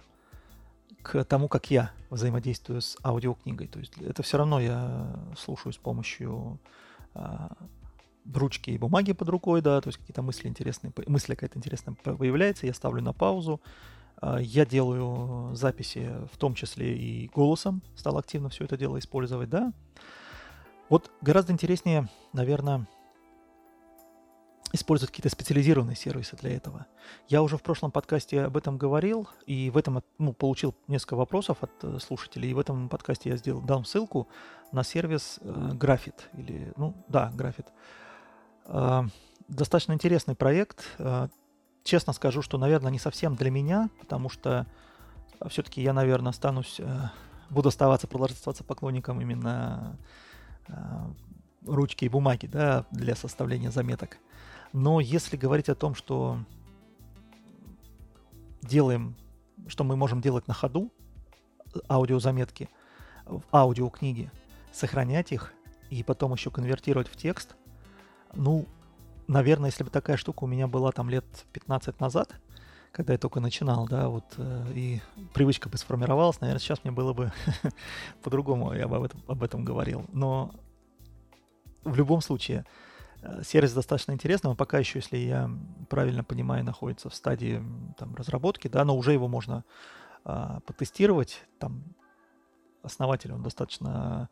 к 1.03 1.25
тому, 1.25 1.49
как 1.49 1.71
я 1.71 1.93
взаимодействую 2.11 2.81
с 2.81 2.97
аудиокнигой. 3.03 3.69
То 3.69 3.79
есть 3.79 3.97
это 3.99 4.23
все 4.23 4.39
равно 4.39 4.61
я 4.61 5.15
слушаю 5.39 5.73
с 5.73 5.79
помощью 5.79 6.59
а, 7.15 7.57
ручки 8.33 8.71
и 8.71 8.79
бумаги 8.79 9.13
под 9.13 9.29
рукой, 9.29 9.63
да, 9.63 9.81
то 9.81 9.89
есть 9.89 9.99
какие-то 9.99 10.23
мысли 10.23 10.49
интересные, 10.49 10.93
мысли 11.07 11.35
какая-то 11.35 11.59
интересная 11.59 11.95
появляется, 11.95 12.67
я 12.67 12.75
ставлю 12.75 13.03
на 13.03 13.13
паузу, 13.13 13.61
я 14.23 14.67
делаю 14.67 15.55
записи 15.55 16.11
в 16.33 16.37
том 16.37 16.55
числе 16.55 16.97
и 16.97 17.29
голосом, 17.29 17.83
стал 17.97 18.19
активно 18.19 18.49
все 18.49 18.65
это 18.65 18.77
дело 18.77 18.99
использовать, 18.99 19.49
да. 19.49 19.73
Вот 20.89 21.11
гораздо 21.21 21.53
интереснее, 21.53 22.09
наверное, 22.33 22.87
использовать 24.73 25.11
какие-то 25.11 25.31
специализированные 25.31 25.97
сервисы 25.97 26.37
для 26.37 26.57
этого. 26.57 26.87
Я 27.29 27.43
уже 27.43 27.57
в 27.57 27.63
прошлом 27.63 27.91
подкасте 27.91 28.43
об 28.43 28.57
этом 28.57 28.79
говорил, 28.79 29.29
и 29.47 29.71
в 29.71 29.77
этом 29.77 30.03
ну, 30.19 30.33
получил 30.33 30.75
несколько 30.87 31.17
вопросов 31.17 31.59
от 31.63 31.73
э, 31.83 31.99
слушателей, 32.01 32.51
и 32.51 32.55
в 32.55 32.59
этом 32.59 32.89
подкасте 32.89 33.31
я 33.31 33.37
сделал, 33.37 33.61
дам 33.61 33.85
ссылку 33.85 34.29
на 34.73 34.85
сервис 34.85 35.39
э, 35.43 35.71
Graphit, 35.75 36.15
или, 36.35 36.73
ну, 36.77 36.95
да, 37.09 37.33
Graphit. 37.35 37.67
Э, 38.67 39.03
достаточно 39.49 39.93
интересный 39.93 40.37
проект. 40.37 40.85
Э, 40.99 41.29
честно 41.85 42.13
скажу, 42.13 42.43
что, 42.43 42.59
наверное, 42.59 42.91
не 42.91 42.99
совсем 42.99 43.35
для 43.37 43.51
меня, 43.51 43.91
потому 44.01 44.29
что 44.29 44.67
все-таки 45.49 45.83
я, 45.83 45.93
наверное, 45.93 46.31
останусь, 46.31 46.77
э, 46.79 47.09
буду 47.49 47.69
оставаться, 47.69 48.07
продолжать 48.07 48.37
оставаться 48.37 48.65
поклонником 48.65 49.21
именно 49.21 49.97
э, 50.69 50.75
ручки 51.67 52.05
и 52.05 52.09
бумаги, 52.09 52.47
да, 52.47 52.85
для 52.91 53.15
составления 53.15 53.71
заметок. 53.71 54.19
Но 54.73 55.01
если 55.01 55.37
говорить 55.37 55.69
о 55.69 55.75
том, 55.75 55.95
что 55.95 56.39
делаем, 58.63 59.17
что 59.67 59.85
мы 59.85 59.97
можем 59.97 60.21
делать 60.21 60.47
на 60.47 60.55
ходу, 60.55 60.93
аудиозаметки, 61.89 62.69
в 63.25 63.43
аудиокниги, 63.53 64.31
сохранять 64.73 65.33
их 65.33 65.53
и 65.89 66.03
потом 66.03 66.33
еще 66.33 66.51
конвертировать 66.51 67.09
в 67.09 67.17
текст, 67.17 67.57
ну, 68.33 68.67
наверное, 69.33 69.71
если 69.71 69.85
бы 69.85 69.91
такая 69.91 70.17
штука 70.17 70.45
у 70.45 70.47
меня 70.47 70.67
была 70.67 70.93
там 70.93 71.11
лет 71.11 71.25
15 71.53 72.01
назад, 72.01 72.35
когда 72.93 73.13
я 73.13 73.19
только 73.19 73.41
начинал, 73.41 73.87
да, 73.87 74.09
вот, 74.09 74.25
э, 74.37 74.73
и 74.75 75.01
привычка 75.35 75.69
бы 75.69 75.79
сформировалась, 75.79 76.41
наверное, 76.41 76.61
сейчас 76.61 76.83
мне 76.85 76.93
было 76.93 77.13
бы 77.13 77.33
по-другому, 78.23 78.73
я 78.73 78.89
бы 78.89 78.97
об 78.97 79.05
этом, 79.05 79.23
об 79.29 79.43
этом 79.43 79.65
говорил. 79.65 80.07
Но 80.13 80.53
в 81.85 81.95
любом 81.95 82.21
случае, 82.21 82.65
Э, 83.23 83.43
сервис 83.45 83.73
достаточно 83.73 84.13
интересный, 84.13 84.51
он 84.51 84.57
пока 84.57 84.79
еще, 84.79 84.99
если 84.99 85.19
я 85.19 85.51
правильно 85.89 86.25
понимаю, 86.25 86.65
находится 86.65 87.09
в 87.11 87.15
стадии 87.15 87.63
там, 87.99 88.15
разработки, 88.15 88.69
да, 88.69 88.85
но 88.85 88.97
уже 88.97 89.13
его 89.13 89.29
можно 89.29 89.65
а, 90.25 90.61
потестировать. 90.61 91.43
Там 91.59 91.85
основатель, 92.83 93.33
он 93.33 93.43
достаточно 93.43 94.29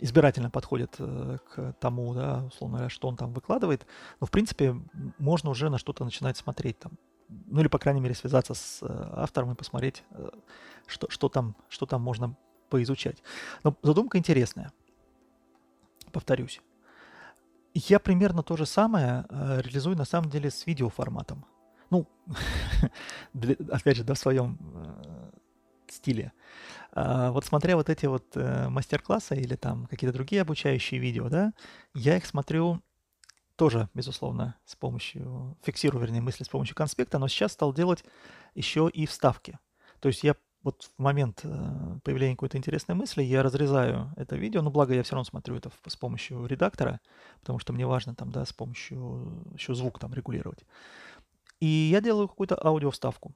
избирательно 0.00 0.50
подходит 0.50 0.96
э, 0.98 1.38
к 1.48 1.72
тому, 1.80 2.14
да, 2.14 2.44
условно 2.44 2.78
говоря, 2.78 2.90
что 2.90 3.08
он 3.08 3.16
там 3.16 3.32
выкладывает. 3.32 3.86
Но, 4.20 4.26
в 4.26 4.30
принципе, 4.30 4.74
можно 5.18 5.50
уже 5.50 5.70
на 5.70 5.78
что-то 5.78 6.04
начинать 6.04 6.36
смотреть 6.36 6.78
там. 6.78 6.92
Ну 7.28 7.60
или, 7.60 7.68
по 7.68 7.78
крайней 7.78 8.00
мере, 8.00 8.14
связаться 8.14 8.54
с 8.54 8.82
э, 8.82 8.86
автором 9.16 9.52
и 9.52 9.54
посмотреть, 9.54 10.04
э, 10.10 10.30
что, 10.86 11.08
что, 11.10 11.28
там, 11.28 11.56
что 11.68 11.86
там 11.86 12.02
можно 12.02 12.36
поизучать. 12.68 13.22
Но 13.64 13.76
задумка 13.82 14.18
интересная. 14.18 14.72
Повторюсь. 16.12 16.60
Я 17.74 17.98
примерно 17.98 18.42
то 18.42 18.56
же 18.56 18.64
самое 18.64 19.26
реализую 19.28 19.96
на 19.96 20.06
самом 20.06 20.30
деле 20.30 20.50
с 20.50 20.66
видеоформатом. 20.66 21.44
Ну, 21.90 22.06
опять 23.70 23.96
же, 23.98 24.04
да, 24.04 24.14
в 24.14 24.18
своем 24.18 24.58
стиле. 25.92 26.32
А, 26.92 27.30
вот 27.30 27.44
смотря 27.44 27.76
вот 27.76 27.90
эти 27.90 28.06
вот 28.06 28.24
э, 28.34 28.68
мастер-классы 28.68 29.36
или 29.36 29.56
там 29.56 29.86
какие-то 29.86 30.14
другие 30.14 30.42
обучающие 30.42 31.00
видео, 31.00 31.28
да, 31.28 31.52
я 31.94 32.16
их 32.16 32.26
смотрю 32.26 32.82
тоже, 33.56 33.88
безусловно, 33.94 34.56
с 34.64 34.76
помощью, 34.76 35.56
фиксирую, 35.62 36.02
вернее, 36.02 36.20
мысли 36.20 36.44
с 36.44 36.48
помощью 36.48 36.76
конспекта, 36.76 37.18
но 37.18 37.28
сейчас 37.28 37.52
стал 37.52 37.72
делать 37.72 38.04
еще 38.54 38.88
и 38.92 39.06
вставки. 39.06 39.58
То 40.00 40.08
есть 40.08 40.22
я 40.22 40.36
вот 40.62 40.90
в 40.96 41.00
момент 41.00 41.40
э, 41.44 41.98
появления 42.02 42.34
какой-то 42.34 42.58
интересной 42.58 42.94
мысли 42.94 43.22
я 43.22 43.42
разрезаю 43.42 44.12
это 44.16 44.36
видео, 44.36 44.62
но 44.62 44.70
благо 44.70 44.94
я 44.94 45.02
все 45.02 45.14
равно 45.14 45.24
смотрю 45.24 45.56
это 45.56 45.70
с 45.86 45.96
помощью 45.96 46.44
редактора, 46.46 47.00
потому 47.40 47.58
что 47.58 47.72
мне 47.72 47.86
важно 47.86 48.14
там, 48.14 48.32
да, 48.32 48.44
с 48.44 48.52
помощью 48.52 49.44
еще 49.54 49.74
звук 49.74 49.98
там 49.98 50.12
регулировать. 50.12 50.64
И 51.60 51.66
я 51.66 52.00
делаю 52.00 52.28
какую-то 52.28 52.56
аудиовставку 52.56 53.34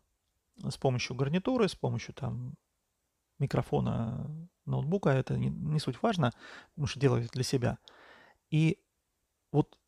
с 0.68 0.76
помощью 0.76 1.16
гарнитуры, 1.16 1.68
с 1.68 1.74
помощью 1.74 2.14
там 2.14 2.54
микрофона 3.38 4.30
ноутбука, 4.66 5.10
это 5.10 5.36
не, 5.36 5.48
не 5.48 5.80
суть 5.80 6.02
важно, 6.02 6.32
потому 6.70 6.86
что 6.86 7.00
делаю 7.00 7.24
это 7.24 7.32
для 7.32 7.42
себя. 7.42 7.78
И 8.50 8.78
вот 9.52 9.78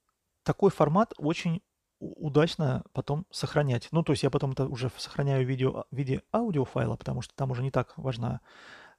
такой 0.42 0.70
формат 0.70 1.12
очень 1.18 1.62
удачно 2.00 2.84
потом 2.92 3.26
сохранять. 3.30 3.88
Ну, 3.92 4.02
то 4.02 4.12
есть 4.12 4.22
я 4.22 4.30
потом 4.30 4.52
это 4.52 4.66
уже 4.66 4.90
сохраняю 4.96 5.46
видео, 5.46 5.84
в 5.90 5.96
виде 5.96 6.22
аудиофайла, 6.32 6.96
потому 6.96 7.22
что 7.22 7.34
там 7.34 7.50
уже 7.50 7.62
не 7.62 7.70
так 7.70 7.96
важна, 7.96 8.40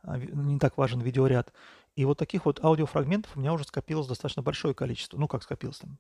а, 0.02 0.18
не 0.18 0.58
так 0.60 0.78
важен 0.78 1.02
видеоряд. 1.02 1.52
И 1.96 2.06
вот 2.06 2.18
таких 2.18 2.46
вот 2.46 2.64
аудиофрагментов 2.64 3.36
у 3.36 3.40
меня 3.40 3.54
уже 3.54 3.66
скопилось 3.66 4.08
достаточно 4.08 4.42
большое 4.42 4.74
количество. 4.74 5.18
Ну, 5.18 5.28
как 5.28 5.44
скопилось 5.44 5.80
там? 5.80 5.98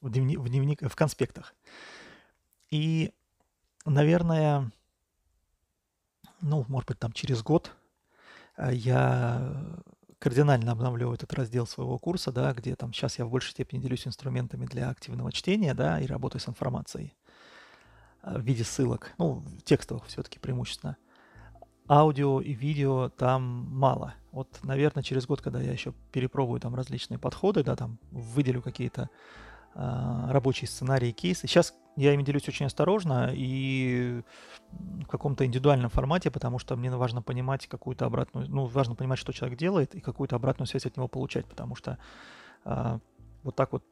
В, 0.00 0.10
дневник, 0.10 0.38
в, 0.38 0.48
дневник, 0.48 0.82
в 0.82 0.94
конспектах. 0.94 1.54
И 2.70 3.12
наверное, 3.90 4.70
ну, 6.40 6.64
может 6.68 6.88
быть, 6.88 6.98
там 6.98 7.12
через 7.12 7.42
год 7.42 7.72
э, 8.56 8.70
я 8.74 9.82
кардинально 10.18 10.72
обновлю 10.72 11.12
этот 11.12 11.32
раздел 11.34 11.66
своего 11.66 11.98
курса, 11.98 12.32
да, 12.32 12.52
где 12.52 12.74
там 12.74 12.92
сейчас 12.92 13.18
я 13.18 13.24
в 13.24 13.30
большей 13.30 13.50
степени 13.50 13.80
делюсь 13.80 14.06
инструментами 14.06 14.66
для 14.66 14.90
активного 14.90 15.32
чтения, 15.32 15.74
да, 15.74 16.00
и 16.00 16.06
работы 16.06 16.38
с 16.38 16.48
информацией 16.48 17.14
э, 18.22 18.38
в 18.38 18.42
виде 18.42 18.64
ссылок, 18.64 19.12
ну, 19.18 19.44
текстовых 19.64 20.06
все-таки 20.06 20.38
преимущественно. 20.38 20.96
Аудио 21.88 22.40
и 22.40 22.52
видео 22.52 23.10
там 23.10 23.42
мало. 23.70 24.14
Вот, 24.32 24.58
наверное, 24.64 25.04
через 25.04 25.26
год, 25.26 25.40
когда 25.40 25.60
я 25.60 25.70
еще 25.70 25.94
перепробую 26.10 26.60
там 26.60 26.74
различные 26.74 27.18
подходы, 27.18 27.62
да, 27.62 27.76
там 27.76 28.00
выделю 28.10 28.60
какие-то 28.60 29.08
рабочие 29.78 30.68
сценарии, 30.68 31.10
кейсы. 31.12 31.46
Сейчас 31.46 31.74
я 31.96 32.12
ими 32.12 32.22
делюсь 32.22 32.48
очень 32.48 32.66
осторожно 32.66 33.30
и 33.34 34.22
в 34.72 35.06
каком-то 35.06 35.44
индивидуальном 35.46 35.90
формате, 35.90 36.30
потому 36.30 36.58
что 36.58 36.76
мне 36.76 36.90
важно 36.90 37.22
понимать 37.22 37.66
какую-то 37.66 38.06
обратную, 38.06 38.48
ну, 38.48 38.66
важно 38.66 38.94
понимать, 38.94 39.18
что 39.18 39.32
человек 39.32 39.58
делает, 39.58 39.94
и 39.94 40.00
какую-то 40.00 40.36
обратную 40.36 40.66
связь 40.66 40.86
от 40.86 40.96
него 40.96 41.08
получать, 41.08 41.46
потому 41.46 41.74
что 41.74 41.98
а, 42.64 43.00
вот 43.42 43.56
так 43.56 43.72
вот 43.72 43.84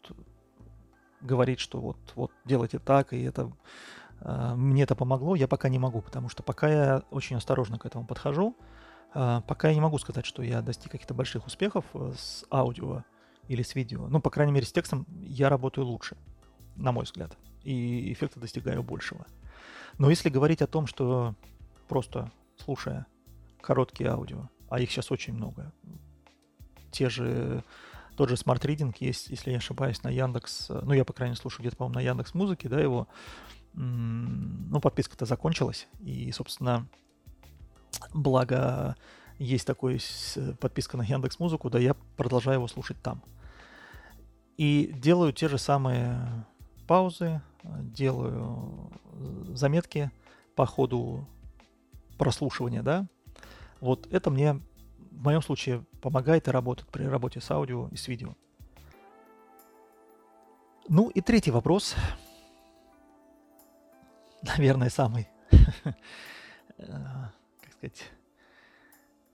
говорить, 1.20 1.60
что 1.60 1.80
вот, 1.80 1.96
вот 2.14 2.30
делайте 2.44 2.78
так, 2.78 3.12
и 3.12 3.22
это 3.22 3.50
а, 4.20 4.54
мне 4.54 4.82
это 4.82 4.94
помогло, 4.94 5.34
я 5.34 5.48
пока 5.48 5.68
не 5.68 5.78
могу, 5.78 6.02
потому 6.02 6.28
что 6.28 6.42
пока 6.42 6.68
я 6.68 7.02
очень 7.10 7.36
осторожно 7.36 7.78
к 7.78 7.86
этому 7.86 8.06
подхожу, 8.06 8.56
а, 9.14 9.40
пока 9.42 9.68
я 9.68 9.74
не 9.74 9.80
могу 9.80 9.98
сказать, 9.98 10.26
что 10.26 10.42
я 10.42 10.60
достиг 10.60 10.92
каких-то 10.92 11.14
больших 11.14 11.46
успехов 11.46 11.84
э, 11.94 12.12
с 12.16 12.44
аудио 12.50 13.04
или 13.48 13.62
с 13.62 13.74
видео. 13.74 14.06
Ну, 14.08 14.20
по 14.20 14.30
крайней 14.30 14.52
мере, 14.52 14.66
с 14.66 14.72
текстом 14.72 15.06
я 15.22 15.48
работаю 15.48 15.86
лучше, 15.86 16.16
на 16.76 16.92
мой 16.92 17.04
взгляд 17.04 17.36
и 17.64 18.12
эффекта 18.12 18.38
достигаю 18.38 18.82
большего. 18.82 19.26
Но 19.98 20.10
если 20.10 20.28
говорить 20.28 20.62
о 20.62 20.66
том, 20.66 20.86
что 20.86 21.34
просто 21.88 22.30
слушая 22.62 23.06
короткие 23.60 24.10
аудио, 24.10 24.48
а 24.68 24.80
их 24.80 24.90
сейчас 24.90 25.10
очень 25.10 25.34
много, 25.34 25.72
те 26.90 27.08
же, 27.08 27.64
тот 28.16 28.28
же 28.28 28.36
Smart 28.36 28.60
Reading 28.60 28.94
есть, 29.00 29.28
если 29.30 29.50
я 29.50 29.54
не 29.54 29.58
ошибаюсь, 29.58 30.02
на 30.02 30.08
Яндекс, 30.08 30.68
ну 30.68 30.92
я, 30.92 31.04
по 31.04 31.12
крайней 31.12 31.32
мере, 31.32 31.40
слушаю 31.40 31.62
где-то, 31.62 31.76
по-моему, 31.76 31.94
на 31.94 32.02
Яндекс 32.02 32.34
Музыке, 32.34 32.68
да, 32.68 32.80
его, 32.80 33.08
ну, 33.72 34.80
подписка-то 34.80 35.26
закончилась, 35.26 35.88
и, 36.00 36.30
собственно, 36.30 36.86
благо 38.12 38.96
есть 39.38 39.66
такой 39.66 40.00
подписка 40.60 40.96
на 40.96 41.02
Яндекс 41.02 41.38
Музыку, 41.38 41.70
да, 41.70 41.78
я 41.78 41.94
продолжаю 42.16 42.58
его 42.58 42.68
слушать 42.68 42.96
там. 43.02 43.22
И 44.56 44.92
делаю 44.94 45.32
те 45.32 45.48
же 45.48 45.58
самые 45.58 46.46
паузы, 46.86 47.40
делаю 47.62 48.90
заметки 49.48 50.10
по 50.54 50.66
ходу 50.66 51.26
прослушивания, 52.18 52.82
да. 52.82 53.06
Вот 53.80 54.06
это 54.12 54.30
мне 54.30 54.60
в 55.10 55.22
моем 55.24 55.42
случае 55.42 55.84
помогает 56.00 56.48
и 56.48 56.50
работает 56.50 56.88
при 56.90 57.04
работе 57.04 57.40
с 57.40 57.50
аудио 57.50 57.88
и 57.88 57.96
с 57.96 58.08
видео. 58.08 58.34
Ну 60.88 61.08
и 61.08 61.20
третий 61.20 61.50
вопрос, 61.50 61.94
наверное, 64.42 64.90
самый, 64.90 65.28
как 66.76 67.72
сказать, 67.72 68.04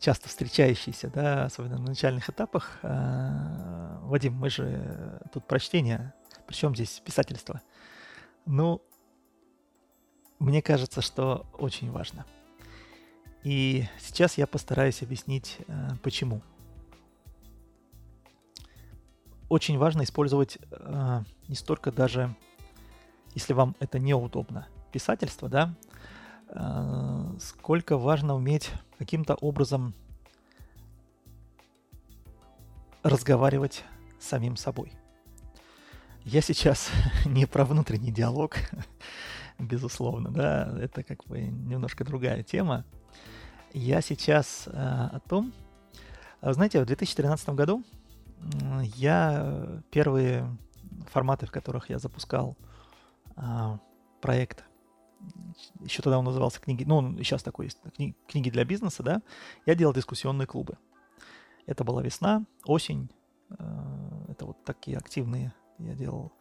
часто 0.00 0.28
встречающийся, 0.28 1.10
да, 1.10 1.44
особенно 1.44 1.78
на 1.78 1.90
начальных 1.90 2.28
этапах. 2.28 2.78
А, 2.82 4.00
Вадим, 4.02 4.34
мы 4.34 4.50
же 4.50 5.20
тут 5.32 5.46
прочтение, 5.46 6.12
причем 6.46 6.74
здесь 6.74 7.00
писательство– 7.04 7.60
ну, 8.46 8.82
мне 10.38 10.62
кажется, 10.62 11.00
что 11.02 11.46
очень 11.58 11.90
важно. 11.90 12.26
И 13.42 13.86
сейчас 13.98 14.36
я 14.38 14.46
постараюсь 14.46 15.02
объяснить, 15.02 15.58
э, 15.66 15.90
почему. 16.02 16.42
Очень 19.48 19.78
важно 19.78 20.02
использовать 20.02 20.58
э, 20.70 21.22
не 21.48 21.54
столько 21.54 21.90
даже, 21.90 22.34
если 23.34 23.52
вам 23.52 23.76
это 23.80 23.98
неудобно, 23.98 24.68
писательство, 24.92 25.48
да, 25.48 25.74
сколько 27.38 27.96
важно 27.96 28.34
уметь 28.34 28.70
каким-то 28.98 29.34
образом 29.34 29.94
разговаривать 33.02 33.84
с 34.18 34.26
самим 34.26 34.56
собой. 34.56 34.92
Я 36.24 36.42
сейчас 36.42 36.90
не 37.24 37.46
про 37.46 37.64
внутренний 37.64 38.12
диалог, 38.12 38.56
безусловно, 39.58 40.30
да, 40.30 40.76
это 40.80 41.02
как 41.02 41.24
бы 41.24 41.40
немножко 41.40 42.04
другая 42.04 42.42
тема. 42.42 42.84
Я 43.72 44.00
сейчас 44.00 44.66
э, 44.66 44.70
о 44.72 45.20
том, 45.20 45.52
а, 46.40 46.52
знаете, 46.52 46.82
в 46.82 46.86
2013 46.86 47.50
году 47.50 47.84
я 48.96 49.80
первые 49.90 50.46
форматы, 51.10 51.46
в 51.46 51.50
которых 51.50 51.88
я 51.90 51.98
запускал 51.98 52.56
э, 53.36 53.78
проект, 54.20 54.64
еще 55.80 56.02
тогда 56.02 56.18
он 56.18 56.24
назывался 56.24 56.61
книги, 56.61 56.85
ну, 56.85 57.16
сейчас 57.18 57.42
такой 57.42 57.66
есть, 57.66 57.78
кни, 57.96 58.14
книги 58.26 58.50
для 58.50 58.64
бизнеса, 58.64 59.02
да, 59.02 59.22
я 59.66 59.74
делал 59.74 59.92
дискуссионные 59.92 60.46
клубы. 60.46 60.78
Это 61.66 61.85
была 61.85 62.02
весна, 62.02 62.44
осень, 62.64 63.11
э, 63.50 63.54
это 64.28 64.46
вот 64.46 64.64
такие 64.64 64.96
активные 64.96 65.52
я 65.80 65.94
делал 65.94 66.33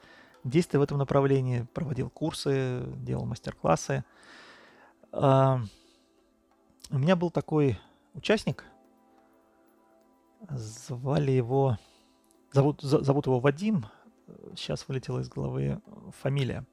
действия 0.43 0.79
в 0.79 0.83
этом 0.83 0.97
направлении, 0.97 1.67
проводил 1.73 2.09
курсы, 2.09 2.83
делал 2.97 3.25
мастер-классы. 3.25 4.03
А, 5.11 5.61
у 6.89 6.97
меня 6.97 7.15
был 7.15 7.29
такой 7.29 7.79
участник, 8.13 8.65
звали 10.49 11.31
его, 11.31 11.77
зовут, 12.51 12.81
зовут 12.81 13.25
его 13.25 13.39
Вадим, 13.39 13.85
сейчас 14.55 14.87
вылетела 14.87 15.19
из 15.19 15.29
головы 15.29 15.81
фамилия. 16.21 16.65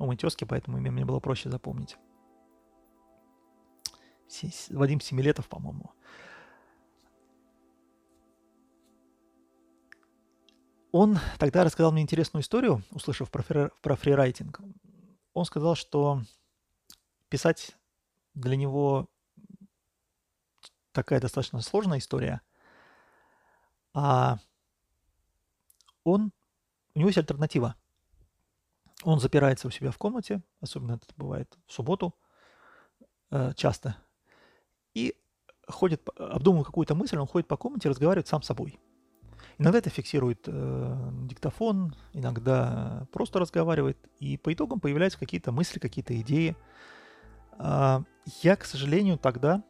Ну, 0.00 0.06
мы 0.06 0.16
тезки, 0.16 0.44
поэтому 0.44 0.78
имя 0.78 0.90
мне 0.90 1.04
было 1.04 1.20
проще 1.20 1.50
запомнить. 1.50 1.98
Вадим 4.70 4.98
Семилетов, 4.98 5.46
по-моему. 5.46 5.90
Он 10.90 11.18
тогда 11.38 11.64
рассказал 11.64 11.92
мне 11.92 12.00
интересную 12.00 12.42
историю, 12.42 12.82
услышав 12.90 13.30
про, 13.30 13.42
фри, 13.42 13.68
про 13.82 13.94
фрирайтинг. 13.94 14.60
Он 15.34 15.44
сказал, 15.44 15.74
что 15.74 16.22
писать 17.28 17.76
для 18.32 18.56
него 18.56 19.06
такая 20.92 21.20
достаточно 21.20 21.60
сложная 21.60 21.98
история. 21.98 22.40
А 23.92 24.38
он, 26.04 26.32
у 26.94 26.98
него 26.98 27.10
есть 27.10 27.18
альтернатива. 27.18 27.76
Он 29.02 29.18
запирается 29.20 29.68
у 29.68 29.70
себя 29.70 29.90
в 29.90 29.98
комнате, 29.98 30.42
особенно 30.60 30.92
это 30.92 31.06
бывает 31.16 31.56
в 31.66 31.72
субботу, 31.72 32.14
э, 33.30 33.52
часто, 33.56 33.96
и 34.94 35.14
ходит, 35.66 36.06
обдумывая 36.16 36.64
какую-то 36.64 36.94
мысль, 36.94 37.16
он 37.16 37.26
ходит 37.26 37.48
по 37.48 37.56
комнате, 37.56 37.88
разговаривает 37.88 38.28
сам 38.28 38.42
с 38.42 38.46
собой. 38.46 38.78
Иногда 39.58 39.78
это 39.78 39.90
фиксирует 39.90 40.44
э, 40.46 41.10
диктофон, 41.24 41.94
иногда 42.12 43.06
просто 43.12 43.38
разговаривает, 43.38 43.98
и 44.18 44.36
по 44.36 44.52
итогам 44.52 44.80
появляются 44.80 45.18
какие-то 45.18 45.52
мысли, 45.52 45.78
какие-то 45.78 46.18
идеи. 46.20 46.56
Э, 47.58 48.00
я, 48.42 48.56
к 48.56 48.64
сожалению, 48.64 49.18
тогда 49.18 49.62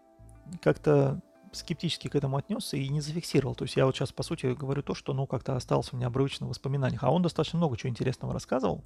как-то 0.62 1.20
скептически 1.52 2.08
к 2.08 2.14
этому 2.14 2.36
отнесся 2.36 2.76
и 2.76 2.88
не 2.88 3.00
зафиксировал. 3.00 3.54
То 3.54 3.64
есть 3.64 3.76
я 3.76 3.86
вот 3.86 3.96
сейчас, 3.96 4.12
по 4.12 4.22
сути, 4.22 4.46
говорю 4.46 4.82
то, 4.82 4.94
что, 4.94 5.12
ну, 5.12 5.26
как-то 5.26 5.56
осталось 5.56 5.92
у 5.92 5.96
меня 5.96 6.06
обрывочно 6.06 6.46
в 6.46 6.50
воспоминаниях. 6.50 7.02
А 7.02 7.10
он 7.10 7.22
достаточно 7.22 7.58
много 7.58 7.76
чего 7.76 7.90
интересного 7.90 8.32
рассказывал, 8.32 8.82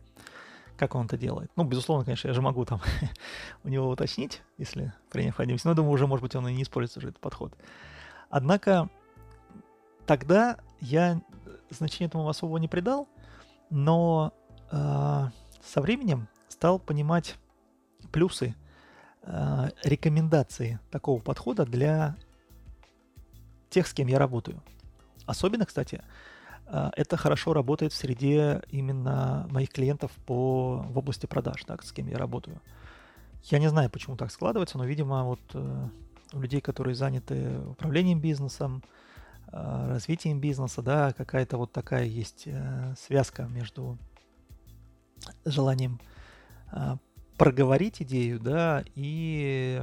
как 0.76 0.94
он 0.94 1.06
это 1.06 1.16
делает. 1.16 1.50
Ну, 1.56 1.64
безусловно, 1.64 2.04
конечно, 2.04 2.28
я 2.28 2.34
же 2.34 2.42
могу 2.42 2.64
там 2.64 2.80
у 3.64 3.68
него 3.68 3.88
уточнить, 3.88 4.42
если 4.58 4.92
при 5.10 5.24
необходимости. 5.24 5.66
Но 5.66 5.74
думаю, 5.74 5.92
уже, 5.92 6.06
может 6.06 6.22
быть, 6.22 6.34
он 6.34 6.48
и 6.48 6.54
не 6.54 6.62
использует 6.62 6.98
уже 6.98 7.08
этот 7.08 7.20
подход. 7.20 7.52
Однако 8.30 8.88
тогда 10.06 10.58
я 10.80 11.20
значения 11.70 12.08
этому 12.08 12.28
особого 12.28 12.58
не 12.58 12.68
придал, 12.68 13.08
но 13.70 14.32
э, 14.70 15.28
со 15.62 15.80
временем 15.80 16.28
стал 16.48 16.78
понимать 16.78 17.36
плюсы 18.12 18.54
э, 19.22 19.68
рекомендации 19.82 20.78
такого 20.90 21.20
подхода 21.20 21.66
для 21.66 22.16
тех, 23.74 23.86
с 23.88 23.92
кем 23.92 24.06
я 24.06 24.18
работаю. 24.18 24.62
Особенно, 25.26 25.66
кстати, 25.66 26.02
а, 26.66 26.92
это 26.96 27.16
хорошо 27.16 27.52
работает 27.52 27.92
в 27.92 27.96
среде 27.96 28.62
именно 28.70 29.46
моих 29.50 29.70
клиентов 29.70 30.12
по, 30.26 30.86
в 30.88 30.98
области 30.98 31.26
продаж, 31.26 31.64
так, 31.64 31.82
с 31.82 31.92
кем 31.92 32.06
я 32.08 32.16
работаю. 32.16 32.60
Я 33.44 33.58
не 33.58 33.68
знаю, 33.68 33.90
почему 33.90 34.16
так 34.16 34.30
складывается, 34.30 34.78
но, 34.78 34.84
видимо, 34.84 35.24
вот 35.24 35.40
э, 35.52 35.88
у 36.32 36.40
людей, 36.40 36.60
которые 36.60 36.94
заняты 36.94 37.58
управлением 37.66 38.20
бизнесом, 38.20 38.82
э, 39.52 39.88
развитием 39.90 40.40
бизнеса, 40.40 40.80
да, 40.80 41.12
какая-то 41.12 41.58
вот 41.58 41.72
такая 41.72 42.04
есть 42.04 42.44
э, 42.46 42.94
связка 42.96 43.42
между 43.44 43.98
желанием 45.44 46.00
проговорить 47.38 48.02
идею, 48.02 48.40
да, 48.40 48.84
и 48.94 49.82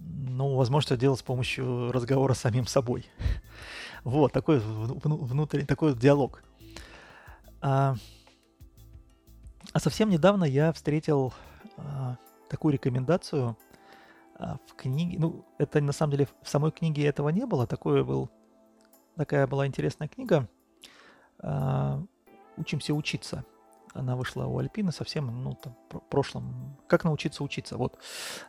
ну, 0.00 0.54
возможно, 0.54 0.94
это 0.94 1.00
делать 1.00 1.20
с 1.20 1.22
помощью 1.22 1.92
разговора 1.92 2.34
с 2.34 2.40
самим 2.40 2.66
собой. 2.66 3.06
вот, 4.04 4.32
такой 4.32 4.60
внутренний, 4.60 5.66
такой 5.66 5.94
диалог. 5.94 6.42
А, 7.60 7.96
а 9.72 9.80
совсем 9.80 10.10
недавно 10.10 10.44
я 10.44 10.72
встретил 10.72 11.34
а, 11.76 12.16
такую 12.48 12.74
рекомендацию 12.74 13.56
а, 14.34 14.58
в 14.66 14.74
книге. 14.74 15.18
Ну, 15.18 15.44
это 15.58 15.80
на 15.80 15.92
самом 15.92 16.12
деле 16.12 16.28
в 16.42 16.48
самой 16.48 16.70
книге 16.70 17.06
этого 17.06 17.28
не 17.30 17.46
было. 17.46 17.66
Такое 17.66 18.04
был, 18.04 18.30
такая 19.16 19.46
была 19.46 19.66
интересная 19.66 20.08
книга. 20.08 20.48
А, 21.40 22.02
Учимся 22.58 22.92
учиться. 22.92 23.44
Она 23.94 24.16
вышла 24.16 24.44
у 24.44 24.58
Альпины 24.58 24.92
совсем, 24.92 25.42
ну, 25.42 25.58
там, 25.62 25.76
в 25.90 26.00
прошлом. 26.00 26.76
Как 26.86 27.04
научиться 27.04 27.42
учиться? 27.42 27.76
Вот 27.76 27.98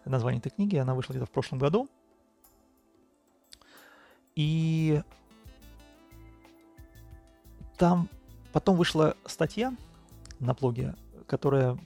название 0.05 0.39
этой 0.39 0.51
книги. 0.51 0.75
Она 0.75 0.93
вышла 0.93 1.13
где-то 1.13 1.25
в 1.25 1.31
прошлом 1.31 1.59
году. 1.59 1.87
И 4.35 5.01
там 7.77 8.09
потом 8.51 8.75
вышла 8.75 9.15
статья 9.25 9.73
на 10.39 10.53
блоге, 10.53 10.95
которая 11.27 11.77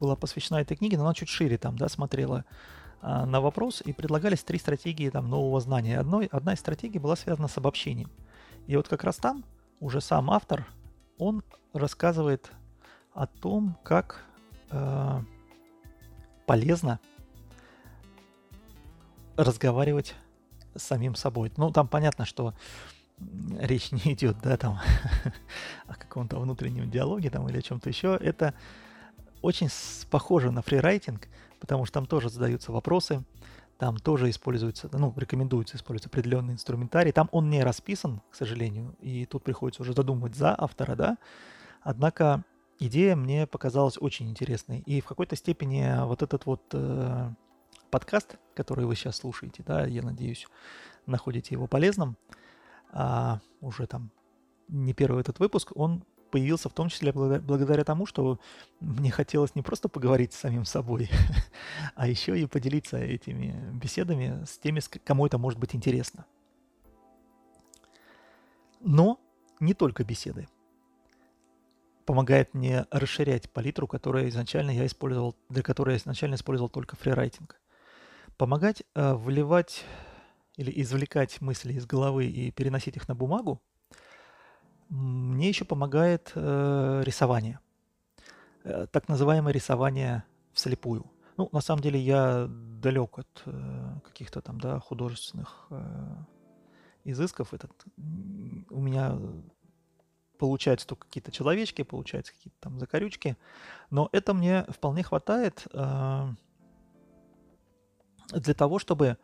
была 0.00 0.16
посвящена 0.16 0.56
этой 0.60 0.76
книге, 0.76 0.98
но 0.98 1.04
она 1.04 1.14
чуть 1.14 1.28
шире 1.28 1.58
там, 1.58 1.76
да, 1.76 1.88
смотрела 1.88 2.44
а, 3.00 3.24
на 3.26 3.40
вопрос, 3.40 3.82
и 3.84 3.92
предлагались 3.92 4.42
три 4.42 4.58
стратегии 4.58 5.10
там 5.10 5.28
нового 5.28 5.60
знания. 5.60 5.98
Одной, 5.98 6.26
одна 6.26 6.54
из 6.54 6.60
стратегий 6.60 6.98
была 6.98 7.16
связана 7.16 7.48
с 7.48 7.56
обобщением. 7.56 8.10
И 8.66 8.76
вот 8.76 8.88
как 8.88 9.04
раз 9.04 9.16
там 9.16 9.44
уже 9.80 10.00
сам 10.00 10.30
автор, 10.30 10.66
он 11.18 11.42
рассказывает 11.72 12.50
о 13.14 13.26
том, 13.26 13.76
как 13.82 14.24
э, 14.70 15.20
полезно 16.46 17.00
разговаривать 19.36 20.14
с 20.74 20.82
самим 20.82 21.14
собой. 21.14 21.52
Ну, 21.56 21.70
там 21.70 21.88
понятно, 21.88 22.24
что 22.24 22.54
речь 23.58 23.92
не 23.92 24.12
идет, 24.12 24.38
да, 24.42 24.56
там 24.56 24.80
о 25.86 25.94
каком-то 25.94 26.38
внутреннем 26.38 26.90
диалоге 26.90 27.30
там 27.30 27.48
или 27.48 27.58
о 27.58 27.62
чем-то 27.62 27.88
еще. 27.88 28.18
Это 28.20 28.54
очень 29.42 29.68
похоже 30.10 30.50
на 30.50 30.62
фрирайтинг, 30.62 31.28
потому 31.60 31.84
что 31.84 31.94
там 31.94 32.06
тоже 32.06 32.30
задаются 32.30 32.72
вопросы, 32.72 33.24
там 33.78 33.96
тоже 33.96 34.30
используется, 34.30 34.88
ну, 34.92 35.12
рекомендуется 35.16 35.76
использовать 35.76 36.06
определенный 36.06 36.54
инструментарий. 36.54 37.12
Там 37.12 37.28
он 37.32 37.50
не 37.50 37.62
расписан, 37.62 38.22
к 38.30 38.36
сожалению, 38.36 38.94
и 39.00 39.26
тут 39.26 39.42
приходится 39.42 39.82
уже 39.82 39.92
задумывать 39.92 40.36
за 40.36 40.54
автора, 40.56 40.94
да. 40.94 41.18
Однако 41.82 42.44
идея 42.86 43.16
мне 43.16 43.46
показалась 43.46 43.96
очень 44.00 44.28
интересной. 44.28 44.80
И 44.80 45.00
в 45.00 45.06
какой-то 45.06 45.36
степени 45.36 46.04
вот 46.04 46.22
этот 46.22 46.46
вот 46.46 46.62
э, 46.72 47.30
подкаст, 47.90 48.36
который 48.54 48.84
вы 48.84 48.96
сейчас 48.96 49.16
слушаете, 49.16 49.62
да, 49.62 49.86
я 49.86 50.02
надеюсь, 50.02 50.46
находите 51.06 51.54
его 51.54 51.66
полезным, 51.66 52.16
а, 52.90 53.40
уже 53.60 53.86
там 53.86 54.10
не 54.68 54.94
первый 54.94 55.20
этот 55.20 55.38
выпуск, 55.38 55.72
он 55.74 56.04
появился 56.30 56.68
в 56.68 56.72
том 56.72 56.88
числе 56.88 57.12
благодаря 57.12 57.84
тому, 57.84 58.06
что 58.06 58.40
мне 58.80 59.10
хотелось 59.10 59.54
не 59.54 59.62
просто 59.62 59.88
поговорить 59.88 60.32
с 60.32 60.38
самим 60.38 60.64
собой, 60.64 61.10
а 61.94 62.08
еще 62.08 62.38
и 62.40 62.46
поделиться 62.46 62.96
этими 62.96 63.54
беседами 63.74 64.44
с 64.44 64.58
теми, 64.58 64.80
кому 65.04 65.26
это 65.26 65.36
может 65.36 65.58
быть 65.58 65.74
интересно. 65.74 66.24
Но 68.80 69.20
не 69.60 69.74
только 69.74 70.04
беседы 70.04 70.48
помогает 72.04 72.54
мне 72.54 72.86
расширять 72.90 73.50
палитру, 73.50 73.86
которую 73.86 74.28
изначально 74.28 74.70
я 74.70 74.86
использовал, 74.86 75.36
для 75.48 75.62
которой 75.62 75.92
я 75.92 75.96
изначально 75.98 76.34
использовал 76.36 76.68
только 76.68 76.96
фрирайтинг. 76.96 77.60
Помогать 78.36 78.82
э, 78.94 79.14
вливать 79.14 79.84
или 80.56 80.72
извлекать 80.82 81.40
мысли 81.40 81.74
из 81.74 81.86
головы 81.86 82.26
и 82.26 82.50
переносить 82.50 82.96
их 82.96 83.08
на 83.08 83.14
бумагу, 83.14 83.60
мне 84.88 85.48
еще 85.48 85.64
помогает 85.64 86.32
э, 86.34 87.02
рисование. 87.04 87.60
Э, 88.64 88.86
так 88.90 89.08
называемое 89.08 89.52
рисование 89.52 90.24
вслепую. 90.52 91.10
Ну, 91.36 91.48
на 91.52 91.60
самом 91.60 91.82
деле 91.82 91.98
я 91.98 92.46
далек 92.48 93.18
от 93.18 93.42
э, 93.46 93.94
каких-то 94.04 94.40
там, 94.42 94.60
да, 94.60 94.78
художественных 94.80 95.66
э, 95.70 96.16
изысков. 97.04 97.54
Этот, 97.54 97.72
у 97.96 98.80
меня 98.80 99.18
получаются 100.42 100.88
только 100.88 101.06
какие-то 101.06 101.30
человечки, 101.30 101.82
получаются 101.82 102.32
какие-то 102.32 102.56
там 102.58 102.80
закорючки. 102.80 103.36
Но 103.90 104.08
это 104.10 104.34
мне 104.34 104.64
вполне 104.70 105.04
хватает 105.04 105.68
э, 105.72 106.28
для 108.32 108.54
того, 108.54 108.80
чтобы 108.80 109.18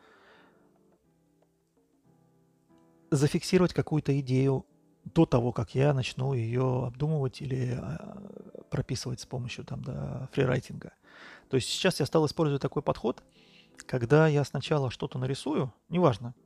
зафиксировать 3.11 3.75
какую-то 3.75 4.17
идею 4.21 4.65
до 5.05 5.27
того, 5.27 5.51
как 5.51 5.75
я 5.75 5.93
начну 5.93 6.35
ее 6.35 6.85
обдумывать 6.87 7.43
или 7.43 7.77
а, 7.77 8.63
прописывать 8.71 9.19
с 9.19 9.27
помощью 9.27 9.65
там, 9.65 9.83
да, 9.83 10.29
фрирайтинга. 10.31 10.93
То 11.49 11.57
есть 11.57 11.69
сейчас 11.69 11.99
я 11.99 12.07
стал 12.07 12.27
использовать 12.27 12.63
такой 12.63 12.83
подход, 12.83 13.25
когда 13.87 14.29
я 14.29 14.45
сначала 14.45 14.93
что-то 14.93 15.19
нарисую, 15.19 15.75
неважно, 15.89 16.37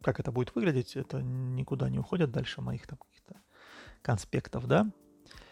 как 0.00 0.20
это 0.20 0.32
будет 0.32 0.54
выглядеть, 0.54 0.96
это 0.96 1.20
никуда 1.20 1.90
не 1.90 1.98
уходит 1.98 2.30
дальше 2.30 2.62
моих 2.62 2.86
там 2.86 2.96
каких-то 2.96 3.36
конспектов, 4.02 4.66
да. 4.66 4.90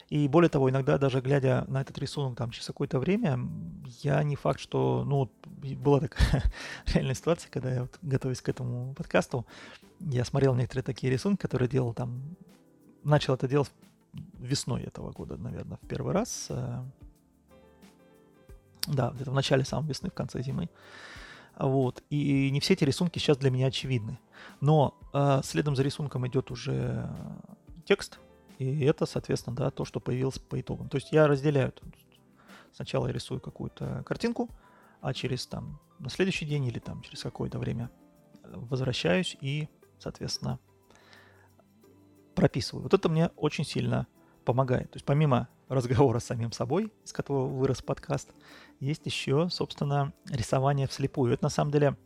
И 0.08 0.28
более 0.28 0.48
того, 0.48 0.70
иногда 0.70 0.98
даже 0.98 1.20
глядя 1.20 1.64
на 1.66 1.80
этот 1.80 1.98
рисунок 1.98 2.36
там 2.36 2.50
через 2.50 2.66
какое-то 2.66 2.98
время, 2.98 3.38
я 4.02 4.22
не 4.22 4.36
факт, 4.36 4.60
что, 4.60 5.02
ну, 5.04 5.30
была 5.76 6.00
такая 6.00 6.44
реальная 6.86 7.14
ситуация, 7.14 7.50
когда 7.50 7.72
я 7.72 7.80
вот, 7.82 7.98
готовясь 8.02 8.42
к 8.42 8.48
этому 8.48 8.94
подкасту, 8.94 9.46
я 10.00 10.24
смотрел 10.24 10.54
некоторые 10.54 10.84
такие 10.84 11.12
рисунки, 11.12 11.40
которые 11.40 11.68
делал 11.68 11.94
там, 11.94 12.36
начал 13.02 13.34
это 13.34 13.48
делать 13.48 13.72
весной 14.38 14.82
этого 14.82 15.10
года, 15.10 15.36
наверное, 15.36 15.78
в 15.82 15.86
первый 15.86 16.12
раз. 16.12 16.46
Э, 16.50 16.84
да, 18.86 19.10
где-то 19.10 19.30
в 19.30 19.34
начале 19.34 19.64
самой 19.64 19.88
весны, 19.88 20.10
в 20.10 20.14
конце 20.14 20.42
зимы. 20.42 20.68
Вот. 21.56 22.02
И 22.10 22.50
не 22.50 22.60
все 22.60 22.74
эти 22.74 22.84
рисунки 22.84 23.18
сейчас 23.18 23.38
для 23.38 23.50
меня 23.50 23.66
очевидны. 23.66 24.18
Но 24.60 24.98
э, 25.12 25.40
следом 25.44 25.76
за 25.76 25.82
рисунком 25.82 26.26
идет 26.26 26.50
уже 26.50 27.08
текст, 27.86 28.18
и 28.58 28.84
это, 28.84 29.06
соответственно, 29.06 29.56
да, 29.56 29.70
то, 29.70 29.84
что 29.84 30.00
появилось 30.00 30.38
по 30.38 30.60
итогам. 30.60 30.88
То 30.88 30.96
есть 30.96 31.12
я 31.12 31.26
разделяю. 31.26 31.72
Сначала 32.72 33.06
я 33.06 33.12
рисую 33.12 33.40
какую-то 33.40 34.02
картинку, 34.04 34.50
а 35.00 35.12
через 35.12 35.46
там 35.46 35.80
на 35.98 36.10
следующий 36.10 36.46
день 36.46 36.64
или 36.66 36.78
там 36.78 37.02
через 37.02 37.22
какое-то 37.22 37.58
время 37.58 37.90
возвращаюсь 38.42 39.36
и, 39.40 39.68
соответственно, 39.98 40.58
прописываю. 42.34 42.82
Вот 42.82 42.94
это 42.94 43.08
мне 43.08 43.30
очень 43.36 43.64
сильно 43.64 44.06
помогает. 44.44 44.90
То 44.90 44.96
есть 44.96 45.06
помимо 45.06 45.48
разговора 45.68 46.18
с 46.18 46.24
самим 46.24 46.52
собой, 46.52 46.92
из 47.04 47.12
которого 47.12 47.46
вырос 47.46 47.82
подкаст, 47.82 48.30
есть 48.80 49.06
еще, 49.06 49.48
собственно, 49.50 50.12
рисование 50.28 50.86
вслепую. 50.86 51.32
Это 51.32 51.44
на 51.44 51.50
самом 51.50 51.70
деле 51.70 51.96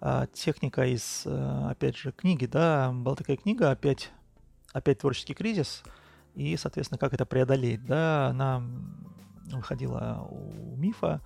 а, 0.00 0.26
техника 0.28 0.86
из, 0.86 1.22
э, 1.26 1.66
опять 1.70 1.96
же, 1.96 2.12
книги, 2.12 2.46
да, 2.46 2.90
была 2.92 3.16
такая 3.16 3.36
книга, 3.36 3.70
опять, 3.70 4.10
опять 4.72 4.98
творческий 4.98 5.34
кризис, 5.34 5.82
и, 6.34 6.56
соответственно, 6.56 6.98
как 6.98 7.12
это 7.12 7.26
преодолеть, 7.26 7.84
да, 7.84 8.28
она 8.28 8.62
выходила 9.46 10.26
у 10.30 10.76
Мифа, 10.76 11.20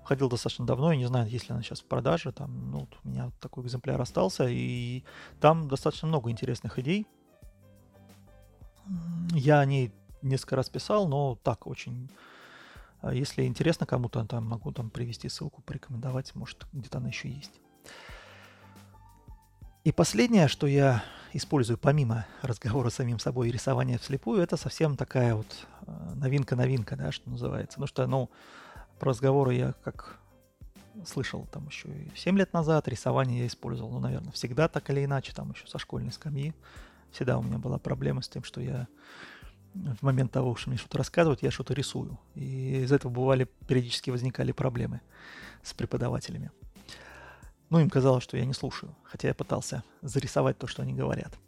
выходила 0.00 0.30
достаточно 0.30 0.66
давно, 0.66 0.92
я 0.92 0.98
не 0.98 1.06
знаю, 1.06 1.28
есть 1.28 1.48
ли 1.48 1.54
она 1.54 1.62
сейчас 1.62 1.80
в 1.80 1.86
продаже, 1.86 2.32
там, 2.32 2.70
ну, 2.70 2.80
вот 2.80 2.96
у 3.02 3.08
меня 3.08 3.30
такой 3.40 3.64
экземпляр 3.64 4.00
остался, 4.00 4.46
и 4.48 5.02
там 5.40 5.68
достаточно 5.68 6.08
много 6.08 6.30
интересных 6.30 6.78
идей. 6.78 7.06
Я 9.32 9.60
о 9.60 9.64
ней 9.64 9.92
несколько 10.22 10.56
раз 10.56 10.68
писал, 10.68 11.08
но 11.08 11.36
так, 11.42 11.66
очень... 11.66 12.10
А, 13.00 13.14
если 13.14 13.44
интересно 13.44 13.86
кому-то, 13.86 14.24
там 14.24 14.46
могу 14.46 14.72
там 14.72 14.90
привести 14.90 15.28
ссылку, 15.28 15.62
порекомендовать, 15.62 16.34
может, 16.34 16.66
где-то 16.72 16.98
она 16.98 17.08
еще 17.08 17.28
есть. 17.30 17.60
И 19.84 19.92
последнее, 19.92 20.48
что 20.48 20.66
я 20.66 21.02
использую 21.34 21.78
помимо 21.78 22.26
разговора 22.42 22.90
с 22.90 22.94
самим 22.94 23.18
собой 23.18 23.48
и 23.48 23.52
рисования 23.52 23.98
вслепую, 23.98 24.40
это 24.40 24.56
совсем 24.56 24.96
такая 24.96 25.34
вот 25.34 25.66
новинка-новинка, 26.14 26.96
да, 26.96 27.12
что 27.12 27.28
называется. 27.28 27.80
Ну 27.80 27.86
что, 27.86 28.06
ну, 28.06 28.30
про 28.98 29.10
разговоры 29.10 29.54
я 29.54 29.74
как 29.82 30.18
слышал 31.04 31.46
там 31.50 31.66
еще 31.66 31.88
и 31.88 32.12
7 32.14 32.38
лет 32.38 32.52
назад, 32.52 32.86
рисование 32.86 33.40
я 33.40 33.46
использовал, 33.48 33.90
ну, 33.90 33.98
наверное, 33.98 34.32
всегда 34.32 34.68
так 34.68 34.88
или 34.90 35.04
иначе, 35.04 35.32
там 35.32 35.50
еще 35.50 35.66
со 35.66 35.78
школьной 35.78 36.12
скамьи. 36.12 36.54
Всегда 37.10 37.38
у 37.38 37.42
меня 37.42 37.58
была 37.58 37.78
проблема 37.78 38.22
с 38.22 38.28
тем, 38.28 38.44
что 38.44 38.60
я 38.60 38.86
в 39.74 40.02
момент 40.02 40.30
того, 40.30 40.54
что 40.54 40.70
мне 40.70 40.78
что-то 40.78 40.98
рассказывают, 40.98 41.42
я 41.42 41.50
что-то 41.50 41.74
рисую. 41.74 42.18
И 42.36 42.82
из 42.82 42.92
этого 42.92 43.10
бывали, 43.10 43.48
периодически 43.66 44.10
возникали 44.10 44.52
проблемы 44.52 45.00
с 45.62 45.74
преподавателями. 45.74 46.52
Ну, 47.70 47.80
им 47.80 47.90
казалось, 47.90 48.22
что 48.22 48.36
я 48.36 48.44
не 48.44 48.52
слушаю, 48.52 48.94
хотя 49.04 49.28
я 49.28 49.34
пытался 49.34 49.82
зарисовать 50.02 50.58
то, 50.58 50.66
что 50.66 50.82
они 50.82 50.94
говорят. 50.94 51.38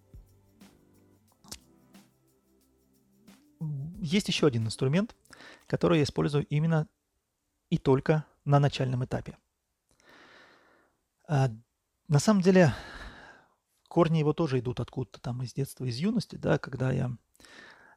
Есть 4.00 4.28
еще 4.28 4.46
один 4.46 4.66
инструмент, 4.66 5.14
который 5.66 5.98
я 5.98 6.04
использую 6.04 6.46
именно 6.46 6.88
и 7.70 7.78
только 7.78 8.24
на 8.44 8.58
начальном 8.60 9.04
этапе. 9.04 9.36
А, 11.28 11.50
на 12.08 12.18
самом 12.18 12.40
деле, 12.40 12.72
корни 13.88 14.18
его 14.18 14.32
тоже 14.32 14.60
идут 14.60 14.80
откуда-то 14.80 15.20
там 15.20 15.42
из 15.42 15.52
детства, 15.52 15.84
из 15.84 15.96
юности, 15.96 16.36
да, 16.36 16.58
когда 16.58 16.92
я 16.92 17.10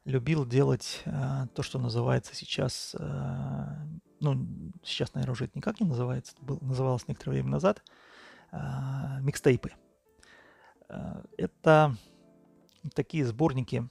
любил 0.04 0.46
делать 0.46 1.02
а, 1.06 1.46
то, 1.48 1.62
что 1.62 1.78
называется 1.78 2.34
сейчас, 2.34 2.96
а, 2.98 3.86
ну, 4.20 4.46
сейчас, 4.84 5.14
наверное, 5.14 5.32
уже 5.32 5.46
это 5.46 5.56
никак 5.56 5.80
не 5.80 5.86
называется, 5.86 6.34
это 6.36 6.44
был, 6.44 6.58
называлось 6.60 7.08
некоторое 7.08 7.32
время 7.32 7.50
назад– 7.50 7.82
а, 8.52 9.20
микстейпы. 9.20 9.72
А, 10.88 11.22
это 11.36 11.96
такие 12.94 13.24
сборники 13.24 13.88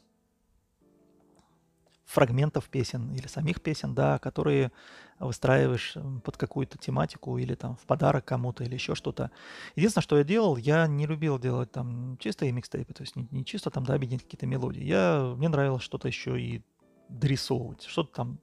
фрагментов 2.05 2.69
песен 2.69 3.13
или 3.13 3.27
самих 3.27 3.61
песен, 3.61 3.93
да, 3.93 4.17
которые 4.17 4.71
выстраиваешь 5.19 5.95
под 6.23 6.37
какую-то 6.37 6.77
тематику 6.77 7.37
или 7.37 7.53
там 7.53 7.75
в 7.75 7.85
подарок 7.85 8.25
кому-то 8.25 8.63
или 8.63 8.73
еще 8.73 8.95
что-то. 8.95 9.31
Единственное, 9.75 10.03
что 10.03 10.17
я 10.17 10.23
делал, 10.23 10.57
я 10.57 10.87
не 10.87 11.05
любил 11.05 11.37
делать 11.37 11.71
там 11.71 12.17
чистые 12.17 12.51
микстейпы, 12.51 12.93
то 12.93 13.03
есть 13.03 13.15
не, 13.15 13.27
не 13.29 13.45
чисто 13.45 13.69
там, 13.69 13.85
да, 13.85 13.93
объединить 13.93 14.23
какие-то 14.23 14.47
мелодии. 14.47 14.83
Я, 14.83 15.33
мне 15.37 15.49
нравилось 15.49 15.83
что-то 15.83 16.07
еще 16.07 16.41
и 16.41 16.63
дорисовывать, 17.09 17.83
что-то 17.83 18.11
там 18.13 18.39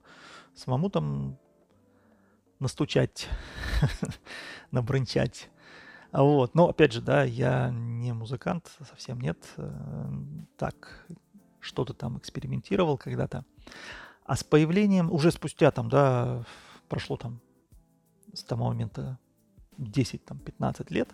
самому 0.55 0.89
там 0.89 1.37
настучать, 2.59 3.27
набрынчать. 4.71 5.49
Вот. 6.11 6.55
Но, 6.55 6.69
опять 6.69 6.93
же, 6.93 7.01
да, 7.01 7.23
я 7.23 7.69
не 7.69 8.13
музыкант, 8.13 8.71
совсем 8.89 9.19
нет. 9.19 9.37
Э, 9.57 10.09
так, 10.57 11.05
что-то 11.59 11.93
там 11.93 12.17
экспериментировал 12.17 12.97
когда-то. 12.97 13.45
А 14.25 14.35
с 14.35 14.43
появлением, 14.43 15.11
уже 15.11 15.31
спустя 15.31 15.71
там, 15.71 15.89
да, 15.89 16.43
прошло 16.89 17.17
там 17.17 17.41
с 18.33 18.43
того 18.43 18.67
момента 18.67 19.19
10-15 19.77 20.93
лет, 20.93 21.09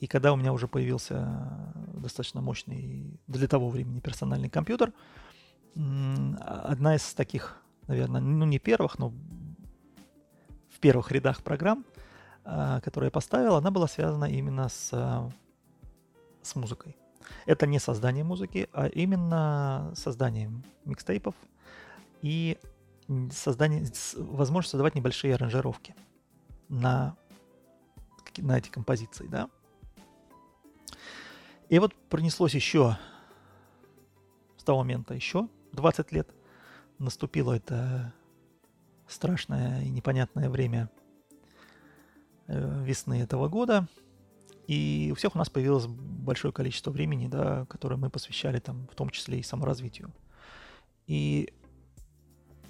и 0.00 0.06
когда 0.06 0.32
у 0.32 0.36
меня 0.36 0.52
уже 0.52 0.66
появился 0.66 1.72
достаточно 1.94 2.40
мощный 2.40 3.20
для 3.28 3.46
того 3.46 3.68
времени 3.68 4.00
персональный 4.00 4.50
компьютер, 4.50 4.92
одна 5.74 6.96
из 6.96 7.14
таких, 7.14 7.56
наверное, 7.86 8.20
ну 8.20 8.44
не 8.44 8.58
первых, 8.58 8.98
но 8.98 9.12
первых 10.82 11.10
рядах 11.12 11.42
программ– 11.42 11.86
а, 12.44 12.80
которую 12.80 13.08
я 13.08 13.10
поставил, 13.12 13.54
она 13.54 13.70
была 13.70 13.86
связана 13.86 14.24
именно 14.24 14.68
с, 14.68 14.90
а, 14.92 15.30
с 16.42 16.56
музыкой. 16.56 16.96
Это 17.46 17.66
не 17.66 17.78
создание 17.78 18.24
музыки, 18.24 18.68
а 18.72 18.88
именно 18.88 19.92
создание 19.94 20.50
микстейпов 20.84 21.36
и 22.20 22.58
создание, 23.30 23.86
возможность 24.16 24.72
создавать 24.72 24.96
небольшие 24.96 25.34
аранжировки 25.34 25.94
на, 26.68 27.16
на 28.38 28.58
эти 28.58 28.70
композиции, 28.70 29.28
да. 29.28 29.48
И 31.68 31.78
вот 31.78 31.94
пронеслось 32.10 32.54
еще 32.54 32.98
с 34.56 34.64
того 34.64 34.80
момента 34.80 35.14
еще 35.14 35.48
20 35.72 36.10
лет. 36.10 36.28
Наступило 36.98 37.52
это 37.52 38.12
страшное 39.12 39.82
и 39.82 39.90
непонятное 39.90 40.50
время– 40.50 40.90
Э, 42.48 42.82
весны 42.84 43.22
этого 43.22 43.48
года. 43.48 43.86
И 44.66 45.10
у 45.12 45.14
всех 45.14 45.34
у 45.34 45.38
нас 45.38 45.48
появилось 45.48 45.86
большое 45.86 46.52
количество 46.52 46.90
времени, 46.90 47.26
да, 47.26 47.66
которое 47.66 47.96
мы 47.96 48.10
посвящали 48.10 48.58
там, 48.58 48.88
в 48.90 48.94
том 48.94 49.10
числе 49.10 49.38
и 49.38 49.42
саморазвитию. 49.42 50.12
И 51.06 51.52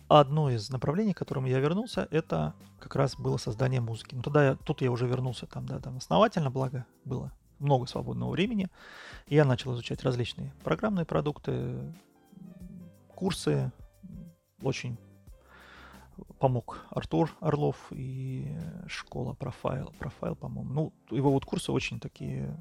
одно 0.09 0.51
из 0.51 0.71
направлений, 0.71 1.15
к 1.15 1.19
которому 1.19 1.49
я 1.49 1.59
вернулся, 1.59 2.07
это 2.11 2.55
как 2.81 2.97
раз 2.97 3.17
было 3.17 3.37
создание 3.39 3.81
музыки. 3.81 4.15
Ну, 4.15 4.23
тогда 4.23 4.45
я, 4.45 4.55
тут 4.57 4.83
я 4.83 4.91
уже 4.91 5.07
вернулся 5.07 5.47
там, 5.47 5.67
да, 5.67 5.81
там 5.81 5.97
основательно, 5.97 6.51
благо 6.51 6.87
было 7.05 7.33
много 7.59 7.87
свободного 7.87 8.31
времени. 8.31 8.69
Я 9.27 9.45
начал 9.45 9.75
изучать 9.75 10.03
различные 10.03 10.53
программные 10.65 11.07
продукты, 11.07 11.95
курсы, 13.15 13.73
очень 14.63 14.97
помог 16.39 16.87
Артур 16.91 17.31
Орлов 17.41 17.77
и 17.91 18.57
школа 18.87 19.35
профайл, 19.35 19.93
профайл, 19.99 20.35
по-моему. 20.37 20.73
Ну, 20.73 21.17
его 21.17 21.31
вот 21.31 21.45
курсы 21.45 21.73
очень 21.73 22.01
такие, 22.01 22.59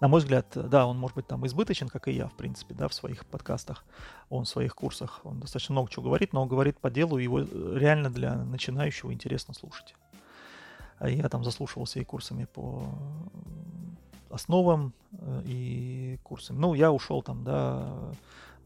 на 0.00 0.08
мой 0.08 0.20
взгляд, 0.20 0.46
да, 0.54 0.86
он 0.86 0.98
может 0.98 1.16
быть 1.16 1.26
там 1.26 1.46
избыточен, 1.46 1.88
как 1.88 2.08
и 2.08 2.12
я, 2.12 2.28
в 2.28 2.34
принципе, 2.34 2.74
да, 2.74 2.88
в 2.88 2.94
своих 2.94 3.26
подкастах, 3.26 3.84
он 4.28 4.44
в 4.44 4.48
своих 4.48 4.74
курсах, 4.74 5.20
он 5.24 5.40
достаточно 5.40 5.72
много 5.72 5.90
чего 5.90 6.04
говорит, 6.04 6.32
но 6.32 6.42
он 6.42 6.48
говорит 6.48 6.78
по 6.78 6.90
делу, 6.90 7.18
его 7.18 7.40
реально 7.40 8.10
для 8.10 8.34
начинающего 8.36 9.12
интересно 9.12 9.54
слушать. 9.54 9.94
А 10.98 11.08
я 11.08 11.28
там 11.28 11.44
заслушивался 11.44 12.00
и 12.00 12.04
курсами 12.04 12.44
по 12.44 12.88
основам, 14.30 14.92
э, 15.12 15.42
и 15.44 16.18
курсами. 16.22 16.58
Ну, 16.58 16.74
я 16.74 16.90
ушел 16.92 17.22
там, 17.22 17.44
да, 17.44 18.12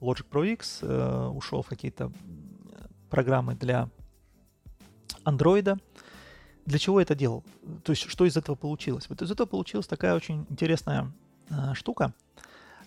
Logic 0.00 0.26
Pro 0.30 0.50
X, 0.52 0.80
э, 0.82 1.28
ушел 1.28 1.62
в 1.62 1.68
какие-то 1.68 2.10
программы 3.10 3.54
для 3.54 3.90
андроида. 5.24 5.78
Для 6.66 6.78
чего 6.78 7.00
я 7.00 7.02
это 7.02 7.14
делал? 7.14 7.44
То 7.84 7.92
есть, 7.92 8.08
что 8.08 8.24
из 8.24 8.36
этого 8.36 8.54
получилось? 8.54 9.08
Вот 9.08 9.20
из 9.22 9.30
этого 9.30 9.46
получилась 9.46 9.86
такая 9.86 10.14
очень 10.14 10.46
интересная 10.48 11.12
э, 11.50 11.74
штука, 11.74 12.14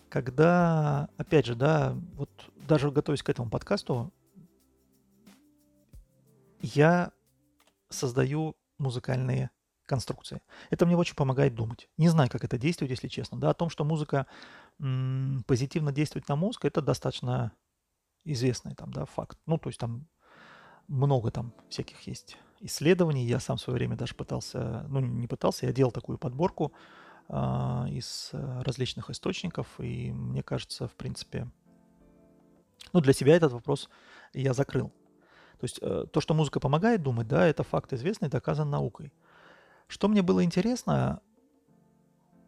когда, 0.09 1.09
опять 1.17 1.45
же, 1.45 1.55
да, 1.55 1.95
вот 2.15 2.29
даже 2.67 2.89
готовясь 2.91 3.23
к 3.23 3.29
этому 3.29 3.49
подкасту, 3.49 4.13
я 6.61 7.11
создаю 7.89 8.55
музыкальные 8.77 9.51
конструкции. 9.85 10.41
Это 10.69 10.85
мне 10.85 10.97
очень 10.97 11.15
помогает 11.15 11.53
думать. 11.53 11.89
Не 11.97 12.09
знаю, 12.09 12.29
как 12.29 12.43
это 12.43 12.57
действует, 12.57 12.91
если 12.91 13.07
честно. 13.07 13.39
Да, 13.39 13.51
о 13.51 13.53
том, 13.53 13.69
что 13.69 13.83
музыка 13.83 14.25
м, 14.79 15.43
позитивно 15.47 15.91
действует 15.91 16.27
на 16.27 16.35
мозг, 16.35 16.65
это 16.65 16.81
достаточно 16.81 17.51
известный 18.23 18.73
там, 18.73 18.91
да, 18.91 19.05
факт. 19.05 19.37
Ну, 19.45 19.57
то 19.57 19.69
есть 19.69 19.79
там 19.79 20.07
много 20.87 21.31
там 21.31 21.53
всяких 21.69 22.01
есть 22.01 22.37
исследований. 22.59 23.25
Я 23.25 23.39
сам 23.39 23.57
в 23.57 23.61
свое 23.61 23.77
время 23.77 23.95
даже 23.95 24.15
пытался, 24.15 24.85
ну 24.89 24.99
не 24.99 25.27
пытался, 25.27 25.65
я 25.65 25.73
делал 25.73 25.91
такую 25.91 26.17
подборку 26.17 26.73
а, 27.27 27.87
из 27.89 28.29
э, 28.33 28.61
различных 28.63 29.09
источников, 29.09 29.67
и 29.79 30.11
мне 30.11 30.43
кажется, 30.43 30.87
в 30.87 30.93
принципе, 30.93 31.47
ну 32.93 33.01
для 33.01 33.13
себя 33.13 33.35
этот 33.35 33.51
вопрос 33.51 33.89
я 34.33 34.53
закрыл. 34.53 34.89
То 35.59 35.63
есть 35.63 35.79
э, 35.81 36.05
то, 36.11 36.21
что 36.21 36.33
музыка 36.33 36.59
помогает 36.59 37.01
думать, 37.01 37.27
да, 37.27 37.47
это 37.47 37.63
факт 37.63 37.93
известный, 37.93 38.29
доказан 38.29 38.69
наукой. 38.69 39.11
Что 39.87 40.07
мне 40.07 40.21
было 40.21 40.43
интересно, 40.43 41.21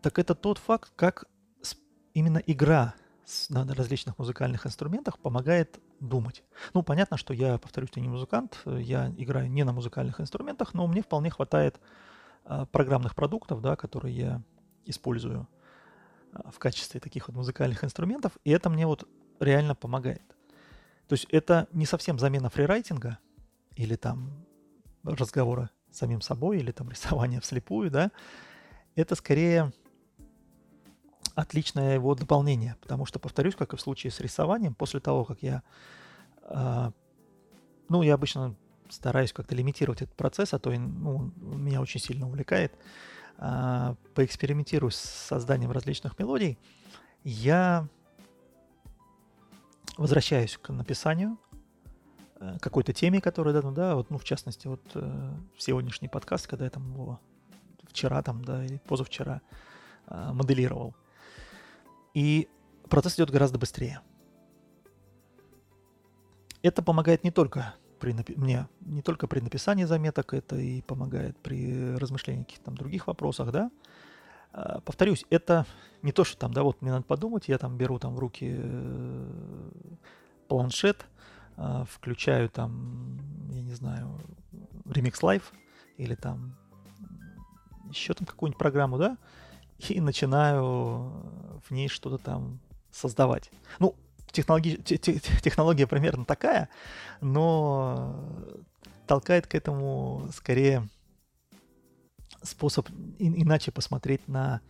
так 0.01 0.19
это 0.19 0.35
тот 0.35 0.57
факт, 0.57 0.91
как 0.95 1.25
именно 2.13 2.41
игра 2.45 2.95
на 3.49 3.65
различных 3.73 4.17
музыкальных 4.17 4.65
инструментах 4.65 5.19
помогает 5.19 5.79
думать. 5.99 6.43
Ну, 6.73 6.83
понятно, 6.83 7.17
что 7.17 7.33
я, 7.33 7.57
повторюсь, 7.57 7.89
я 7.95 8.01
не 8.01 8.07
музыкант, 8.07 8.61
я 8.65 9.13
играю 9.17 9.49
не 9.49 9.63
на 9.63 9.73
музыкальных 9.73 10.21
инструментах, 10.21 10.73
но 10.73 10.87
мне 10.87 11.01
вполне 11.01 11.29
хватает 11.29 11.79
а, 12.45 12.65
программных 12.65 13.15
продуктов, 13.15 13.61
да, 13.61 13.75
которые 13.75 14.15
я 14.15 14.41
использую 14.85 15.47
а, 16.33 16.51
в 16.51 16.59
качестве 16.59 16.99
таких 16.99 17.27
вот 17.27 17.35
музыкальных 17.35 17.83
инструментов, 17.83 18.33
и 18.43 18.51
это 18.51 18.69
мне 18.69 18.85
вот 18.85 19.07
реально 19.39 19.75
помогает. 19.75 20.23
То 21.07 21.13
есть 21.13 21.25
это 21.31 21.67
не 21.71 21.85
совсем 21.85 22.19
замена 22.19 22.49
фрирайтинга 22.49 23.17
или 23.75 23.95
там 23.95 24.45
разговора 25.03 25.69
с 25.91 25.97
самим 25.97 26.21
собой, 26.21 26.59
или 26.59 26.71
там 26.71 26.89
рисования 26.91 27.41
вслепую, 27.41 27.91
да, 27.91 28.11
это 28.95 29.15
скорее 29.15 29.71
отличное 31.37 31.93
его 31.93 32.15
дополнение, 32.15 32.75
потому 32.81 33.05
что, 33.05 33.19
повторюсь, 33.19 33.55
как 33.55 33.73
и 33.73 33.77
в 33.77 33.81
случае 33.81 34.09
с 34.09 34.19
рисованием, 34.19 34.73
после 34.73 34.99
того, 34.99 35.23
как 35.23 35.43
я, 35.43 35.61
э, 36.41 36.91
ну, 37.89 38.01
я 38.01 38.15
обычно 38.15 38.55
стараюсь 38.89 39.33
как-то 39.33 39.53
лимитировать 39.53 40.01
этот 40.01 40.15
процесс, 40.15 40.55
а 40.55 40.59
то 40.59 40.71
ну, 40.71 41.31
меня 41.37 41.79
очень 41.79 41.99
сильно 41.99 42.25
увлекает, 42.27 42.73
э, 43.37 43.95
поэкспериментирую 44.15 44.89
с 44.89 44.97
созданием 44.97 45.71
различных 45.71 46.17
мелодий, 46.17 46.57
я 47.23 47.87
возвращаюсь 49.95 50.57
к 50.57 50.69
написанию 50.73 51.37
э, 52.39 52.57
какой-то 52.59 52.93
теме, 52.93 53.21
которая, 53.21 53.53
да, 53.53 53.61
ну, 53.61 53.71
да, 53.71 53.93
вот, 53.93 54.09
ну, 54.09 54.17
в 54.17 54.23
частности, 54.23 54.65
вот 54.65 54.81
э, 54.95 55.33
сегодняшний 55.59 56.07
подкаст, 56.07 56.47
когда 56.47 56.65
я 56.65 56.71
там 56.71 56.91
его 56.91 57.19
вчера 57.83 58.23
там, 58.23 58.43
да, 58.43 58.65
или 58.65 58.81
позавчера 58.87 59.41
э, 60.07 60.31
моделировал– 60.33 60.95
и 62.17 62.49
процесс 62.89 63.15
идет 63.15 63.29
гораздо 63.29 63.59
быстрее. 63.59 64.01
Это 66.63 66.81
помогает 66.81 67.23
не 67.23 67.29
только 67.29 67.75
при 67.99 68.11
напи- 68.11 68.33
мне, 68.35 68.67
не 68.79 69.03
только 69.03 69.27
при 69.27 69.39
написании 69.39 69.83
заметок, 69.83 70.33
это 70.33 70.55
и 70.55 70.81
помогает 70.81 71.37
при 71.37 71.95
размышлении 71.95 72.41
каких-то 72.41 72.65
там 72.65 72.75
других 72.75 73.05
вопросах, 73.05 73.51
да. 73.51 73.69
А, 74.51 74.81
повторюсь, 74.81 75.25
это 75.29 75.67
не 76.01 76.11
то, 76.11 76.23
что 76.23 76.39
там, 76.39 76.53
да, 76.53 76.63
вот 76.63 76.81
мне 76.81 76.89
надо 76.89 77.03
подумать, 77.03 77.49
я 77.49 77.59
там 77.59 77.77
беру 77.77 77.99
там 77.99 78.15
в 78.15 78.19
руки 78.19 78.55
э, 78.57 79.29
планшет, 80.47 81.05
э, 81.57 81.83
включаю 81.87 82.49
там, 82.49 83.19
я 83.51 83.61
не 83.61 83.75
знаю, 83.75 84.19
Remix 84.85 85.21
Live 85.21 85.43
или 85.97 86.15
там 86.15 86.55
еще 87.91 88.15
там 88.15 88.25
какую-нибудь 88.25 88.57
программу, 88.57 88.97
да, 88.97 89.17
и 89.79 89.99
начинаю 90.01 91.11
в 91.67 91.71
ней 91.71 91.87
что-то 91.87 92.17
там 92.17 92.59
создавать. 92.91 93.51
Ну, 93.79 93.95
технологи... 94.31 94.75
технология 94.77 95.87
примерно 95.87 96.25
такая, 96.25 96.69
но 97.21 98.15
толкает 99.05 99.47
к 99.47 99.55
этому 99.55 100.29
скорее 100.33 100.87
способ 102.43 102.89
иначе 103.19 103.71
посмотреть 103.71 104.27
на 104.27 104.61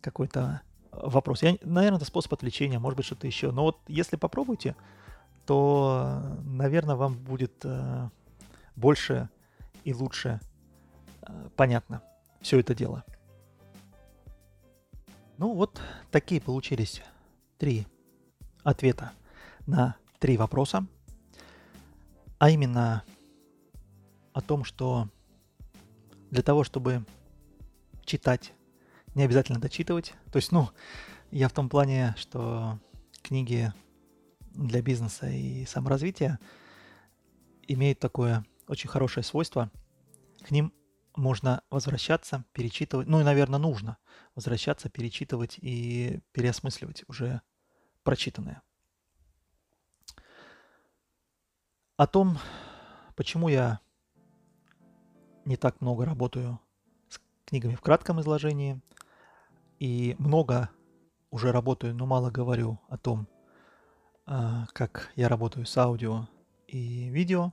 какой-то 0.00 0.62
вопрос. 0.92 1.42
Я, 1.42 1.56
наверное, 1.62 1.98
это 1.98 2.06
способ 2.06 2.32
отвлечения, 2.32 2.78
может 2.78 2.96
быть, 2.96 3.06
что-то 3.06 3.26
еще. 3.26 3.50
Но 3.50 3.62
вот 3.62 3.78
если 3.88 4.16
попробуйте, 4.16 4.76
то, 5.46 6.22
наверное, 6.44 6.96
вам 6.96 7.14
будет 7.14 7.64
э, 7.64 8.08
больше 8.74 9.28
и 9.84 9.94
лучше 9.94 10.40
э, 11.22 11.48
понятно 11.56 12.02
все 12.40 12.58
это 12.58 12.74
дело. 12.74 13.04
Ну 15.38 15.52
вот 15.52 15.82
такие 16.10 16.40
получились 16.40 17.02
три 17.58 17.86
ответа 18.62 19.12
на 19.66 19.96
три 20.18 20.36
вопроса. 20.36 20.86
А 22.38 22.50
именно 22.50 23.04
о 24.32 24.40
том, 24.40 24.64
что 24.64 25.08
для 26.30 26.42
того, 26.42 26.64
чтобы 26.64 27.04
читать, 28.04 28.54
не 29.14 29.24
обязательно 29.24 29.58
дочитывать. 29.58 30.14
То 30.32 30.36
есть, 30.36 30.52
ну, 30.52 30.70
я 31.30 31.48
в 31.48 31.52
том 31.52 31.68
плане, 31.68 32.14
что 32.18 32.78
книги 33.22 33.72
для 34.54 34.80
бизнеса 34.80 35.28
и 35.28 35.66
саморазвития 35.66 36.38
имеют 37.68 37.98
такое 37.98 38.44
очень 38.68 38.88
хорошее 38.88 39.24
свойство. 39.24 39.70
К 40.42 40.50
ним 40.50 40.72
можно 41.16 41.62
возвращаться, 41.70 42.44
перечитывать, 42.52 43.08
ну 43.08 43.20
и, 43.20 43.24
наверное, 43.24 43.58
нужно 43.58 43.98
возвращаться, 44.34 44.88
перечитывать 44.88 45.58
и 45.60 46.20
переосмысливать 46.32 47.04
уже 47.08 47.40
прочитанное. 48.02 48.62
О 51.96 52.06
том, 52.06 52.38
почему 53.16 53.48
я 53.48 53.80
не 55.44 55.56
так 55.56 55.80
много 55.80 56.04
работаю 56.04 56.60
с 57.08 57.20
книгами 57.46 57.74
в 57.74 57.80
кратком 57.80 58.20
изложении 58.20 58.80
и 59.78 60.14
много 60.18 60.70
уже 61.30 61.52
работаю, 61.52 61.94
но 61.94 62.06
мало 62.06 62.30
говорю 62.30 62.78
о 62.88 62.98
том, 62.98 63.26
а, 64.26 64.66
как 64.72 65.10
я 65.16 65.28
работаю 65.28 65.64
с 65.66 65.76
аудио 65.76 66.28
и 66.66 67.08
видео, 67.08 67.52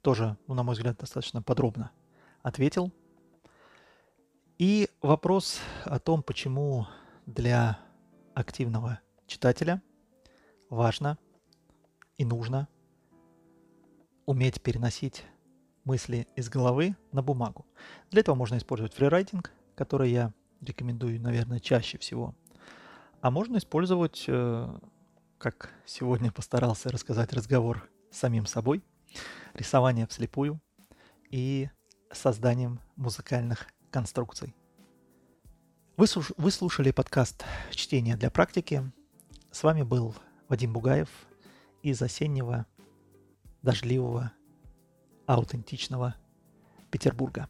тоже, 0.00 0.38
ну, 0.46 0.54
на 0.54 0.62
мой 0.62 0.74
взгляд, 0.74 0.96
достаточно 0.96 1.42
подробно 1.42 1.90
ответил. 2.42 2.92
И 4.58 4.88
вопрос 5.00 5.60
о 5.84 5.98
том, 5.98 6.22
почему 6.22 6.86
для 7.26 7.78
активного 8.34 9.00
читателя 9.26 9.82
важно 10.68 11.18
и 12.18 12.24
нужно 12.24 12.68
уметь 14.26 14.60
переносить 14.60 15.24
мысли 15.84 16.28
из 16.36 16.48
головы 16.48 16.94
на 17.12 17.22
бумагу. 17.22 17.66
Для 18.10 18.20
этого 18.20 18.34
можно 18.34 18.58
использовать 18.58 18.94
фрирайтинг, 18.94 19.50
который 19.74 20.10
я 20.10 20.32
рекомендую, 20.60 21.20
наверное, 21.20 21.58
чаще 21.58 21.98
всего. 21.98 22.34
А 23.22 23.30
можно 23.30 23.56
использовать, 23.56 24.24
э, 24.28 24.78
как 25.38 25.70
сегодня 25.86 26.30
постарался 26.30 26.90
рассказать 26.90 27.32
разговор 27.32 27.88
с 28.10 28.18
самим 28.18 28.46
собой, 28.46 28.82
рисование 29.54 30.06
вслепую 30.06 30.60
и 31.30 31.70
созданием 32.12 32.80
музыкальных 32.96 33.66
конструкций. 33.90 34.54
Вы, 35.96 36.06
слушали 36.50 36.92
подкаст 36.92 37.44
«Чтение 37.72 38.16
для 38.16 38.30
практики». 38.30 38.90
С 39.50 39.62
вами 39.62 39.82
был 39.82 40.14
Вадим 40.48 40.72
Бугаев 40.72 41.08
из 41.82 42.00
осеннего, 42.00 42.66
дождливого, 43.62 44.32
аутентичного 45.26 46.14
Петербурга. 46.90 47.48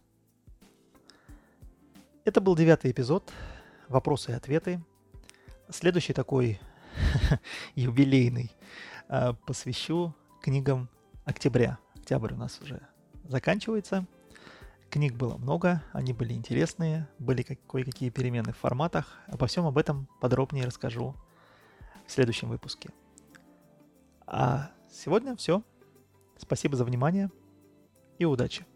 Это 2.24 2.40
был 2.40 2.56
девятый 2.56 2.90
эпизод 2.90 3.32
«Вопросы 3.88 4.32
и 4.32 4.34
ответы». 4.34 4.82
Следующий 5.68 6.12
такой 6.12 6.60
юбилейный 7.76 8.50
а, 9.08 9.34
посвящу 9.34 10.14
книгам 10.42 10.88
октября. 11.24 11.78
Октябрь 11.94 12.34
у 12.34 12.36
нас 12.36 12.58
уже 12.60 12.80
заканчивается– 13.24 14.06
Книг 14.90 15.14
было 15.14 15.36
много, 15.36 15.84
они 15.92 16.12
были 16.12 16.32
интересные, 16.32 17.08
были 17.20 17.42
кое-какие 17.42 18.10
перемены 18.10 18.52
в 18.52 18.56
форматах. 18.56 19.20
Обо 19.28 19.46
всем 19.46 19.64
об 19.66 19.78
этом 19.78 20.08
подробнее 20.20 20.64
расскажу 20.64 21.14
в 22.06 22.10
следующем 22.10 22.48
выпуске. 22.48 22.90
А 24.26 24.72
сегодня 24.90 25.36
все. 25.36 25.62
Спасибо 26.36 26.76
за 26.76 26.84
внимание 26.84 27.30
и 28.18 28.24
удачи! 28.24 28.66